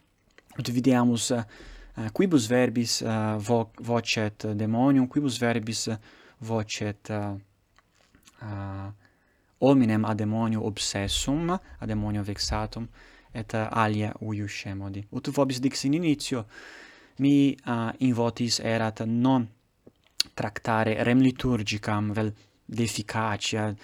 ut 0.56 0.68
videamus 0.70 1.30
uh, 1.30 2.10
quibus 2.12 2.46
verbis 2.46 3.00
uh, 3.00 3.36
vo 3.38 3.70
vocet 3.80 4.52
demonium 4.52 5.06
quibus 5.06 5.38
verbis 5.38 5.88
vocet 6.38 7.08
uh, 7.10 7.38
uh, 8.40 8.92
hominem 9.58 10.04
ad 10.04 10.16
demonio 10.16 10.64
obsessum 10.66 11.50
ad 11.50 11.88
demonio 11.88 12.22
vexatum 12.22 12.88
et 13.32 13.54
alia 13.54 14.12
uius 14.20 14.52
schemodi. 14.52 15.04
Ut 15.10 15.30
vobis 15.30 15.58
dix 15.58 15.84
in 15.84 15.94
initio, 15.94 16.46
mi 17.18 17.56
uh, 17.66 17.88
invotis 17.98 18.58
erat 18.58 19.02
non 19.04 19.48
tractare 20.34 21.02
rem 21.02 21.20
liturgicam 21.20 22.12
vel 22.12 22.32
deficacia, 22.64 23.74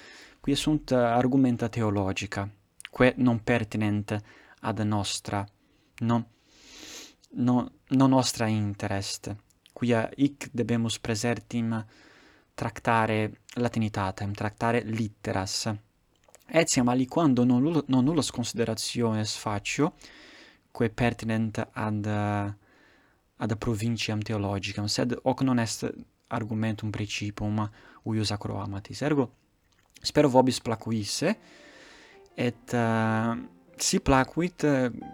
qui 0.40 0.54
sunt 0.54 0.92
argumenta 0.92 1.68
theologica, 1.68 2.48
que 2.90 3.14
non 3.16 3.42
pertinent 3.42 4.22
ad 4.60 4.78
nostra, 4.80 5.46
non, 6.00 6.24
non, 7.30 7.70
non 7.88 8.10
nostra 8.10 8.46
interest, 8.46 9.36
quia 9.72 10.08
hic 10.16 10.48
debemus 10.52 10.98
presertim 10.98 11.84
tractare 12.54 13.42
latinitatem, 13.54 14.32
tractare 14.32 14.82
litteras, 14.82 15.72
etiam 16.48 16.88
aliquando 16.88 17.44
quando 17.44 17.60
non, 17.60 17.82
non 17.86 18.04
nullos 18.04 18.30
considerationes 18.30 19.36
facio, 19.36 19.94
quae 20.70 20.90
pertinent 20.90 21.68
ad, 21.72 22.06
ad 23.36 23.56
provinciam 23.56 24.20
theologicam, 24.20 24.86
sed 24.86 25.16
hoc 25.22 25.42
non 25.42 25.58
est 25.58 25.88
argumentum 26.28 26.90
principum 26.90 27.68
uius 28.04 28.30
acroamatis. 28.30 29.02
Ergo, 29.02 29.30
spero 30.00 30.28
vobis 30.28 30.60
placuisse, 30.60 31.36
et 32.34 32.72
uh, 32.72 33.34
si 33.76 34.00
placuit 34.00 34.64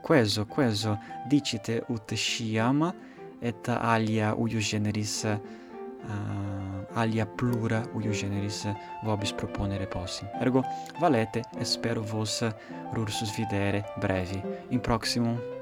queso, 0.02 0.46
queso 0.46 0.98
dicite 1.26 1.84
ut 1.88 2.14
sciam, 2.14 2.92
et 3.40 3.68
alia 3.68 4.34
uius 4.36 4.64
generis 4.64 5.24
uh, 6.06 6.44
alia 6.94 7.26
plura 7.26 7.82
uio 7.94 8.12
generis 8.12 8.64
eh, 8.64 8.74
vobis 9.02 9.32
proponere 9.32 9.86
possi. 9.86 10.26
Ergo 10.40 10.62
valete 11.00 11.42
et 11.58 11.66
spero 11.66 12.02
vos 12.02 12.40
eh, 12.42 12.54
rursus 12.92 13.34
videre 13.36 13.84
brevi 13.96 14.42
in 14.68 14.80
proximum 14.80 15.53